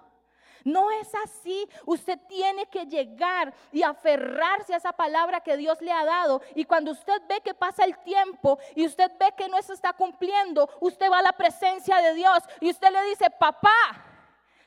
no 0.63 0.91
es 0.91 1.13
así. 1.23 1.67
Usted 1.85 2.19
tiene 2.27 2.65
que 2.67 2.85
llegar 2.85 3.53
y 3.71 3.83
aferrarse 3.83 4.73
a 4.73 4.77
esa 4.77 4.91
palabra 4.91 5.41
que 5.41 5.57
Dios 5.57 5.81
le 5.81 5.91
ha 5.91 6.05
dado. 6.05 6.41
Y 6.55 6.65
cuando 6.65 6.91
usted 6.91 7.21
ve 7.27 7.41
que 7.41 7.53
pasa 7.53 7.83
el 7.83 7.97
tiempo 7.99 8.59
y 8.75 8.85
usted 8.85 9.11
ve 9.19 9.33
que 9.37 9.47
no 9.47 9.61
se 9.61 9.73
está 9.73 9.93
cumpliendo, 9.93 10.69
usted 10.79 11.09
va 11.11 11.19
a 11.19 11.23
la 11.23 11.33
presencia 11.33 11.97
de 11.97 12.13
Dios 12.13 12.39
y 12.59 12.69
usted 12.69 12.91
le 12.91 13.03
dice, 13.09 13.29
papá, 13.29 14.05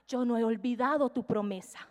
yo 0.06 0.24
no 0.24 0.36
he 0.36 0.44
olvidado 0.44 1.10
tu 1.10 1.24
promesa. 1.24 1.86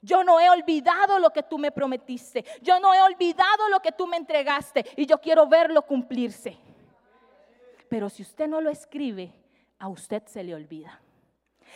Yo 0.00 0.22
no 0.22 0.38
he 0.38 0.48
olvidado 0.48 1.18
lo 1.18 1.30
que 1.30 1.42
tú 1.42 1.58
me 1.58 1.72
prometiste. 1.72 2.44
Yo 2.62 2.78
no 2.78 2.94
he 2.94 3.02
olvidado 3.02 3.68
lo 3.68 3.80
que 3.80 3.92
tú 3.92 4.06
me 4.06 4.16
entregaste. 4.16 4.84
Y 4.96 5.06
yo 5.06 5.18
quiero 5.18 5.46
verlo 5.46 5.82
cumplirse. 5.82 6.56
Pero 7.88 8.08
si 8.08 8.22
usted 8.22 8.46
no 8.46 8.60
lo 8.60 8.70
escribe, 8.70 9.32
a 9.78 9.88
usted 9.88 10.22
se 10.26 10.44
le 10.44 10.54
olvida. 10.54 11.00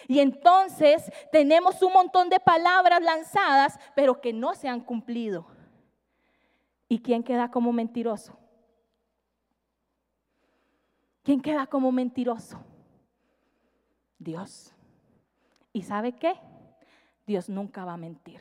Y 0.09 0.21
entonces 0.21 1.11
tenemos 1.31 1.83
un 1.83 1.93
montón 1.93 2.29
de 2.29 2.41
palabras 2.41 3.03
lanzadas, 3.03 3.79
pero 3.95 4.21
que 4.21 4.33
no 4.33 4.55
se 4.55 4.69
han 4.69 4.81
cumplido. 4.81 5.47
¿Y 6.89 7.01
quién 7.01 7.23
queda 7.23 7.51
como 7.51 7.73
mentiroso? 7.73 8.37
¿Quién 11.23 11.41
queda 11.41 11.67
como 11.67 11.93
mentiroso? 11.93 12.63
Dios. 14.19 14.75
¿Y 15.73 15.83
sabe 15.83 16.13
qué? 16.13 16.35
Dios 17.27 17.49
nunca 17.49 17.85
va 17.85 17.95
a 17.95 17.97
mentir. 17.97 18.41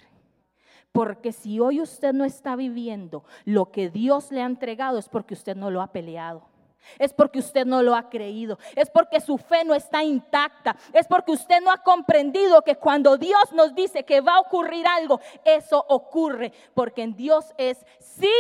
Porque 0.92 1.32
si 1.32 1.60
hoy 1.60 1.80
usted 1.80 2.14
no 2.14 2.26
está 2.26 2.56
viviendo 2.56 3.24
lo 3.46 3.72
que 3.72 3.90
Dios 3.90 4.32
le 4.32 4.42
ha 4.42 4.46
entregado 4.46 4.98
es 4.98 5.08
porque 5.08 5.34
usted 5.34 5.56
no 5.56 5.72
lo 5.72 5.82
ha 5.82 5.92
peleado. 5.92 6.51
Es 7.00 7.14
porque 7.14 7.40
usted 7.40 7.66
no 7.66 7.82
lo 7.82 7.96
ha 7.96 8.10
creído. 8.10 8.58
Es 8.76 8.90
porque 8.90 9.20
su 9.20 9.38
fe 9.38 9.64
no 9.64 9.74
está 9.74 10.04
intacta. 10.04 10.76
Es 10.94 11.08
porque 11.08 11.32
usted 11.32 11.62
no 11.62 11.72
ha 11.72 11.78
comprendido 11.78 12.62
que 12.62 12.76
cuando 12.76 13.18
Dios 13.18 13.52
nos 13.54 13.74
dice 13.76 14.04
que 14.04 14.22
va 14.22 14.36
a 14.36 14.40
ocurrir 14.40 14.86
algo, 14.88 15.20
eso 15.46 15.84
ocurre. 15.90 16.52
Porque 16.74 17.04
en 17.04 17.16
Dios 17.16 17.54
es 17.58 17.86
sí 18.00 18.32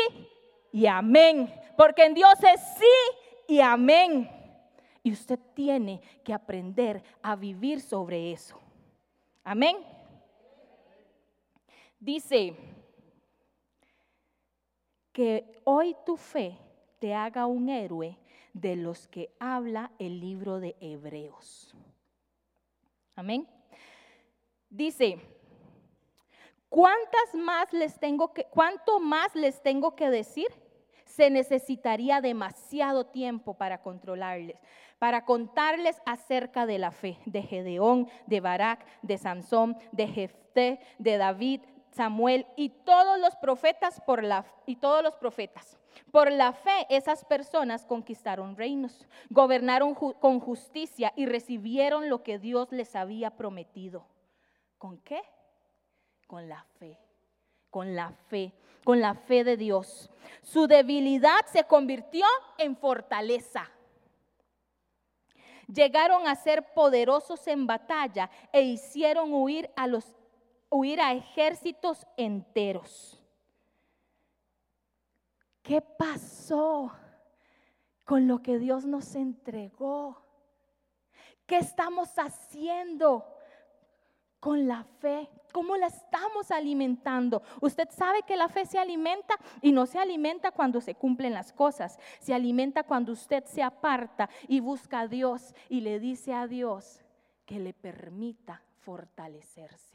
y 0.71 0.85
amén. 0.85 1.53
Porque 1.77 2.05
en 2.05 2.13
Dios 2.13 2.35
es 2.43 2.61
sí 2.77 3.17
y 3.47 3.59
amén. 3.59 4.29
Y 5.03 5.11
usted 5.13 5.39
tiene 5.53 6.01
que 6.23 6.33
aprender 6.33 7.01
a 7.21 7.35
vivir 7.35 7.81
sobre 7.81 8.31
eso. 8.31 8.59
Amén. 9.43 9.77
Dice 11.99 12.55
que 15.11 15.61
hoy 15.63 15.95
tu 16.05 16.17
fe 16.17 16.57
te 17.01 17.15
haga 17.15 17.47
un 17.47 17.67
héroe 17.67 18.15
de 18.53 18.75
los 18.75 19.07
que 19.07 19.33
habla 19.39 19.91
el 19.97 20.19
libro 20.19 20.59
de 20.59 20.75
Hebreos. 20.79 21.75
Amén. 23.15 23.47
Dice, 24.69 25.17
¿cuántas 26.69 27.33
más 27.33 27.73
les 27.73 27.99
tengo 27.99 28.31
que 28.33 28.43
cuánto 28.45 28.99
más 28.99 29.33
les 29.33 29.63
tengo 29.63 29.95
que 29.95 30.11
decir? 30.11 30.47
Se 31.05 31.31
necesitaría 31.31 32.21
demasiado 32.21 33.07
tiempo 33.07 33.55
para 33.55 33.81
controlarles, 33.81 34.59
para 34.99 35.25
contarles 35.25 35.99
acerca 36.05 36.67
de 36.67 36.77
la 36.77 36.91
fe 36.91 37.17
de 37.25 37.41
Gedeón, 37.41 38.09
de 38.27 38.41
Barak, 38.41 38.85
de 39.01 39.17
Sansón, 39.17 39.75
de 39.91 40.07
Jefté, 40.07 40.79
de 40.99 41.17
David, 41.17 41.61
Samuel 41.89 42.45
y 42.55 42.69
todos 42.69 43.19
los 43.19 43.35
profetas 43.37 43.99
por 44.01 44.23
la 44.23 44.45
y 44.67 44.75
todos 44.75 45.01
los 45.01 45.15
profetas. 45.15 45.80
Por 46.11 46.31
la 46.31 46.53
fe 46.53 46.85
esas 46.89 47.25
personas 47.25 47.85
conquistaron 47.85 48.55
reinos, 48.55 49.07
gobernaron 49.29 49.95
con 49.95 50.39
justicia 50.39 51.13
y 51.15 51.25
recibieron 51.25 52.09
lo 52.09 52.23
que 52.23 52.39
Dios 52.39 52.71
les 52.71 52.95
había 52.95 53.31
prometido. 53.31 54.05
¿Con 54.77 54.97
qué? 54.99 55.21
Con 56.27 56.49
la 56.49 56.63
fe. 56.79 56.97
Con 57.69 57.95
la 57.95 58.11
fe, 58.27 58.51
con 58.83 58.99
la 58.99 59.13
fe 59.13 59.43
de 59.43 59.55
Dios. 59.55 60.09
Su 60.41 60.67
debilidad 60.67 61.45
se 61.45 61.63
convirtió 61.63 62.25
en 62.57 62.75
fortaleza. 62.75 63.69
Llegaron 65.73 66.27
a 66.27 66.35
ser 66.35 66.73
poderosos 66.73 67.47
en 67.47 67.65
batalla 67.65 68.29
e 68.51 68.61
hicieron 68.61 69.33
huir 69.33 69.69
a 69.77 69.87
los 69.87 70.05
huir 70.69 70.99
a 71.01 71.13
ejércitos 71.13 72.07
enteros. 72.17 73.20
¿Qué 75.61 75.81
pasó 75.81 76.91
con 78.05 78.27
lo 78.27 78.41
que 78.41 78.57
Dios 78.57 78.85
nos 78.85 79.15
entregó? 79.15 80.21
¿Qué 81.45 81.57
estamos 81.57 82.17
haciendo 82.17 83.25
con 84.39 84.67
la 84.67 84.83
fe? 84.83 85.29
¿Cómo 85.53 85.75
la 85.77 85.87
estamos 85.87 86.49
alimentando? 86.49 87.43
Usted 87.61 87.89
sabe 87.91 88.23
que 88.23 88.37
la 88.37 88.49
fe 88.49 88.65
se 88.65 88.79
alimenta 88.79 89.35
y 89.61 89.71
no 89.71 89.85
se 89.85 89.99
alimenta 89.99 90.51
cuando 90.51 90.81
se 90.81 90.95
cumplen 90.95 91.33
las 91.33 91.53
cosas. 91.53 91.99
Se 92.19 92.33
alimenta 92.33 92.83
cuando 92.83 93.11
usted 93.11 93.43
se 93.45 93.61
aparta 93.61 94.29
y 94.47 94.61
busca 94.61 95.01
a 95.01 95.07
Dios 95.07 95.53
y 95.69 95.81
le 95.81 95.99
dice 95.99 96.33
a 96.33 96.47
Dios 96.47 97.01
que 97.45 97.59
le 97.59 97.73
permita 97.73 98.63
fortalecerse 98.79 99.90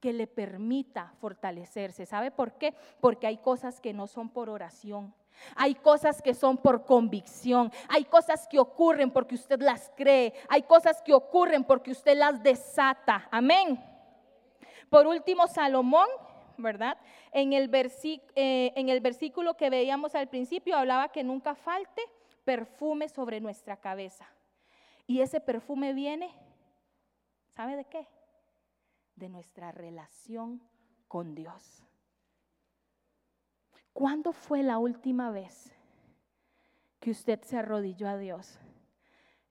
que 0.00 0.12
le 0.12 0.26
permita 0.26 1.12
fortalecerse. 1.20 2.06
¿Sabe 2.06 2.30
por 2.30 2.52
qué? 2.52 2.74
Porque 3.00 3.26
hay 3.26 3.38
cosas 3.38 3.80
que 3.80 3.92
no 3.92 4.06
son 4.06 4.28
por 4.28 4.48
oración. 4.48 5.14
Hay 5.54 5.74
cosas 5.74 6.20
que 6.22 6.34
son 6.34 6.56
por 6.56 6.84
convicción. 6.84 7.72
Hay 7.88 8.04
cosas 8.04 8.46
que 8.48 8.58
ocurren 8.58 9.10
porque 9.10 9.34
usted 9.34 9.60
las 9.60 9.90
cree. 9.96 10.34
Hay 10.48 10.62
cosas 10.62 11.02
que 11.02 11.12
ocurren 11.12 11.64
porque 11.64 11.90
usted 11.90 12.16
las 12.16 12.42
desata. 12.42 13.28
Amén. 13.30 13.82
Por 14.90 15.06
último, 15.06 15.46
Salomón, 15.46 16.08
¿verdad? 16.56 16.98
En 17.32 17.52
el, 17.52 17.70
eh, 17.74 18.72
en 18.74 18.88
el 18.88 19.00
versículo 19.00 19.54
que 19.54 19.70
veíamos 19.70 20.14
al 20.14 20.28
principio 20.28 20.76
hablaba 20.76 21.10
que 21.10 21.22
nunca 21.22 21.54
falte 21.54 22.02
perfume 22.44 23.08
sobre 23.08 23.40
nuestra 23.40 23.76
cabeza. 23.76 24.26
Y 25.06 25.20
ese 25.20 25.40
perfume 25.40 25.92
viene, 25.92 26.30
¿sabe 27.50 27.76
de 27.76 27.84
qué? 27.84 28.06
De 29.18 29.28
nuestra 29.28 29.72
relación 29.72 30.62
con 31.08 31.34
Dios. 31.34 31.84
¿Cuándo 33.92 34.32
fue 34.32 34.62
la 34.62 34.78
última 34.78 35.30
vez 35.30 35.74
que 37.00 37.10
usted 37.10 37.42
se 37.42 37.56
arrodilló 37.56 38.08
a 38.08 38.16
Dios 38.16 38.58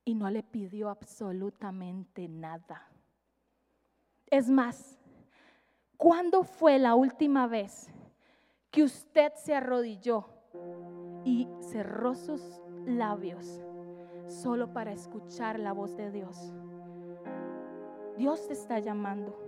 y 0.06 0.16
no 0.16 0.30
le 0.30 0.44
pidió 0.44 0.90
absolutamente 0.90 2.28
nada? 2.30 2.88
Es 4.28 4.50
más, 4.50 4.98
¿cuándo 5.98 6.44
fue 6.44 6.80
la 6.80 6.96
última 6.96 7.48
vez 7.48 7.90
que 8.72 8.84
usted 8.84 9.34
se 9.36 9.54
arrodilló 9.54 10.26
y 11.26 11.48
cerró 11.60 12.16
sus 12.16 12.62
labios 12.86 13.62
solo 14.28 14.72
para 14.72 14.94
escuchar 14.94 15.60
la 15.60 15.74
voz 15.74 15.96
de 15.98 16.12
Dios? 16.12 16.54
Dios 18.18 18.48
te 18.48 18.54
está 18.54 18.80
llamando. 18.80 19.47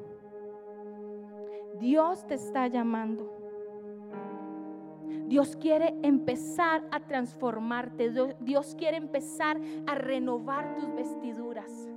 Dios 1.80 2.28
te 2.28 2.36
está 2.36 2.68
llamando. 2.68 3.40
Dios 5.28 5.56
quiere 5.56 5.96
empezar 6.02 6.84
a 6.92 7.00
transformarte. 7.00 8.12
Dios 8.40 8.76
quiere 8.76 8.98
empezar 8.98 9.60
a 9.88 9.96
renovar 9.96 10.76
tus 10.76 10.94
vestiduras, 10.94 11.90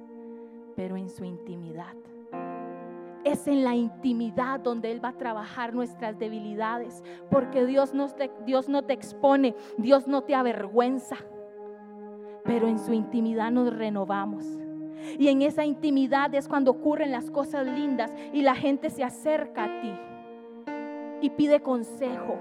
pero 0.76 0.96
en 0.96 1.08
su 1.08 1.24
intimidad. 1.24 1.94
Es 3.24 3.46
en 3.46 3.64
la 3.64 3.74
intimidad 3.74 4.60
donde 4.60 4.90
Él 4.90 5.04
va 5.04 5.10
a 5.10 5.16
trabajar 5.16 5.74
nuestras 5.74 6.18
debilidades, 6.18 7.02
porque 7.30 7.64
Dios 7.64 7.94
no 7.94 8.08
te, 8.08 8.30
Dios 8.44 8.68
no 8.68 8.82
te 8.82 8.92
expone, 8.92 9.54
Dios 9.78 10.08
no 10.08 10.22
te 10.22 10.34
avergüenza, 10.34 11.16
pero 12.44 12.66
en 12.68 12.78
su 12.78 12.92
intimidad 12.92 13.50
nos 13.50 13.72
renovamos. 13.74 14.44
Y 15.18 15.28
en 15.28 15.42
esa 15.42 15.64
intimidad 15.64 16.34
es 16.34 16.48
cuando 16.48 16.70
ocurren 16.70 17.12
las 17.12 17.30
cosas 17.30 17.66
lindas 17.66 18.12
y 18.32 18.42
la 18.42 18.54
gente 18.54 18.90
se 18.90 19.04
acerca 19.04 19.64
a 19.64 19.80
ti 19.80 19.92
y 21.20 21.30
pide 21.30 21.60
consejo. 21.60 22.38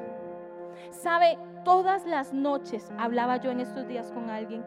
Sabe, 0.89 1.37
todas 1.63 2.05
las 2.05 2.33
noches 2.33 2.91
hablaba 2.97 3.37
yo 3.37 3.51
en 3.51 3.59
estos 3.59 3.87
días 3.87 4.11
con 4.11 4.29
alguien 4.29 4.63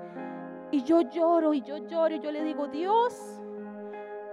y 0.71 0.83
yo 0.83 1.03
lloro 1.03 1.55
y 1.55 1.63
yo 1.63 1.77
lloro 1.79 2.15
y 2.15 2.21
yo 2.21 2.33
le 2.33 2.43
digo, 2.43 2.69
Dios, 2.69 3.41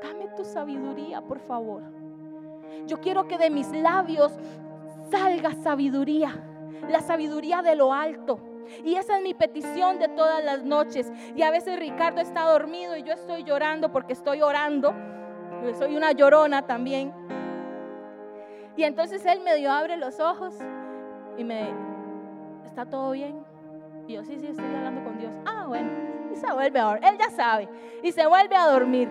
dame 0.02 0.28
tu 0.36 0.43
sabiduría, 0.43 1.21
por 1.21 1.39
favor. 1.39 1.84
Yo 2.88 3.00
quiero 3.00 3.28
que 3.28 3.38
de 3.38 3.50
mis 3.50 3.71
labios 3.71 4.32
salga 5.12 5.54
sabiduría, 5.54 6.34
la 6.89 7.02
sabiduría 7.02 7.62
de 7.62 7.76
lo 7.76 7.93
alto. 7.93 8.39
Y 8.84 8.95
esa 8.95 9.17
es 9.17 9.24
mi 9.24 9.34
petición 9.34 10.00
de 10.00 10.08
todas 10.10 10.43
las 10.43 10.63
noches. 10.63 11.12
Y 11.36 11.41
a 11.43 11.52
veces 11.52 11.80
Ricardo 11.80 12.21
está 12.21 12.43
dormido 12.43 12.95
y 12.97 13.04
yo 13.04 13.13
estoy 13.13 13.43
llorando 13.43 13.91
porque 13.91 14.13
estoy 14.13 14.41
orando. 14.41 14.93
soy 15.78 15.95
una 15.95 16.12
llorona 16.12 16.65
también. 16.65 17.13
Y 18.76 18.84
entonces 18.84 19.26
él 19.26 19.41
medio 19.41 19.71
abre 19.71 19.97
los 19.97 20.19
ojos 20.19 20.56
y 21.38 21.43
me, 21.43 21.69
¿está 22.65 22.86
todo 22.86 23.12
bien? 23.12 23.43
Y 24.08 24.13
yo, 24.13 24.24
sí, 24.24 24.38
sí, 24.39 24.47
estoy 24.47 24.65
hablando 24.65 25.04
con 25.04 25.17
Dios. 25.17 25.32
Ah, 25.45 25.65
bueno. 25.67 25.89
Y 26.32 26.36
se 26.36 26.52
vuelve 26.52 26.80
a 26.80 26.86
dormir. 26.86 27.06
Él 27.06 27.17
ya 27.17 27.30
sabe. 27.30 27.69
Y 28.02 28.12
se 28.12 28.26
vuelve 28.28 28.56
a 28.56 28.67
dormir. 28.67 29.10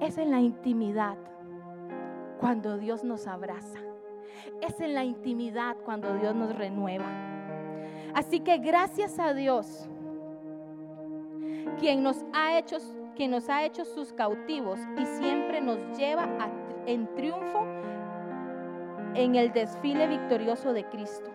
Es 0.00 0.18
en 0.18 0.30
la 0.30 0.40
intimidad 0.40 1.16
cuando 2.38 2.78
Dios 2.78 3.04
nos 3.04 3.26
abraza. 3.26 3.78
Es 4.60 4.80
en 4.80 4.94
la 4.94 5.04
intimidad 5.04 5.76
cuando 5.84 6.14
Dios 6.18 6.34
nos 6.34 6.54
renueva. 6.56 7.06
Así 8.14 8.40
que 8.40 8.58
gracias 8.58 9.18
a 9.18 9.34
Dios, 9.34 9.88
quien 11.78 12.02
nos 12.02 12.24
ha 12.32 12.58
hecho, 12.58 12.78
quien 13.14 13.30
nos 13.30 13.48
ha 13.48 13.64
hecho 13.64 13.84
sus 13.84 14.12
cautivos 14.12 14.78
y 14.96 15.04
siempre 15.04 15.60
nos 15.60 15.78
lleva 15.96 16.26
en 16.86 17.06
triunfo 17.14 17.64
en 19.14 19.34
el 19.34 19.52
desfile 19.52 20.06
victorioso 20.06 20.72
de 20.72 20.84
Cristo. 20.84 21.30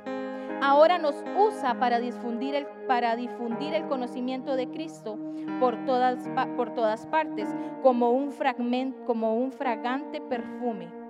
Ahora 0.61 0.97
nos 0.97 1.15
usa 1.37 1.77
para 1.77 1.99
difundir 1.99 2.55
el, 2.55 2.65
para 2.87 3.15
difundir 3.15 3.73
el 3.73 3.85
conocimiento 3.87 4.55
de 4.55 4.69
Cristo 4.69 5.17
por 5.59 5.85
todas, 5.85 6.17
por 6.55 6.73
todas 6.73 7.05
partes, 7.07 7.49
como 7.81 8.11
un, 8.11 8.31
fragmento, 8.31 9.03
como 9.05 9.35
un 9.35 9.51
fragante 9.51 10.21
perfume 10.21 11.02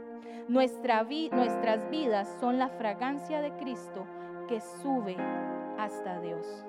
nuestras 0.48 1.08
vidas 1.08 2.38
son 2.40 2.60
la 2.60 2.70
fragancia 2.70 3.42
de 3.42 3.52
Cristo 3.54 4.06
que 4.48 4.60
sube 4.82 5.16
hasta 5.78 6.20
Dios. 6.20 6.66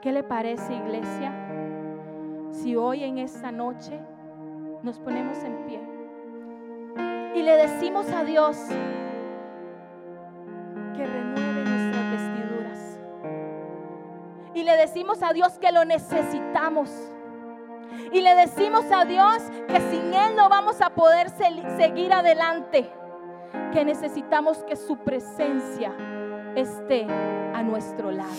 ¿Qué 0.00 0.12
le 0.12 0.22
parece, 0.22 0.74
iglesia? 0.74 1.32
Si 2.50 2.74
hoy 2.76 3.04
en 3.04 3.18
esta 3.18 3.52
noche 3.52 4.00
nos 4.82 4.98
ponemos 4.98 5.42
en 5.44 5.56
pie 5.66 5.80
y 7.34 7.42
le 7.42 7.56
decimos 7.56 8.10
a 8.10 8.24
Dios 8.24 8.56
que 10.96 11.06
renueve 11.06 11.64
nuestras 11.64 12.10
vestiduras. 12.10 12.98
Y 14.54 14.62
le 14.64 14.76
decimos 14.76 15.22
a 15.22 15.32
Dios 15.32 15.58
que 15.58 15.70
lo 15.70 15.84
necesitamos 15.84 16.90
y 18.12 18.20
le 18.20 18.34
decimos 18.34 18.84
a 18.92 19.04
Dios 19.04 19.42
que 19.68 19.80
sin 19.90 20.12
Él 20.12 20.36
no 20.36 20.48
vamos 20.48 20.80
a 20.80 20.90
poder 20.90 21.30
seguir 21.30 22.12
adelante, 22.12 22.90
que 23.72 23.84
necesitamos 23.84 24.58
que 24.64 24.76
su 24.76 24.96
presencia 24.98 25.92
esté 26.54 27.06
a 27.54 27.62
nuestro 27.62 28.10
lado. 28.10 28.30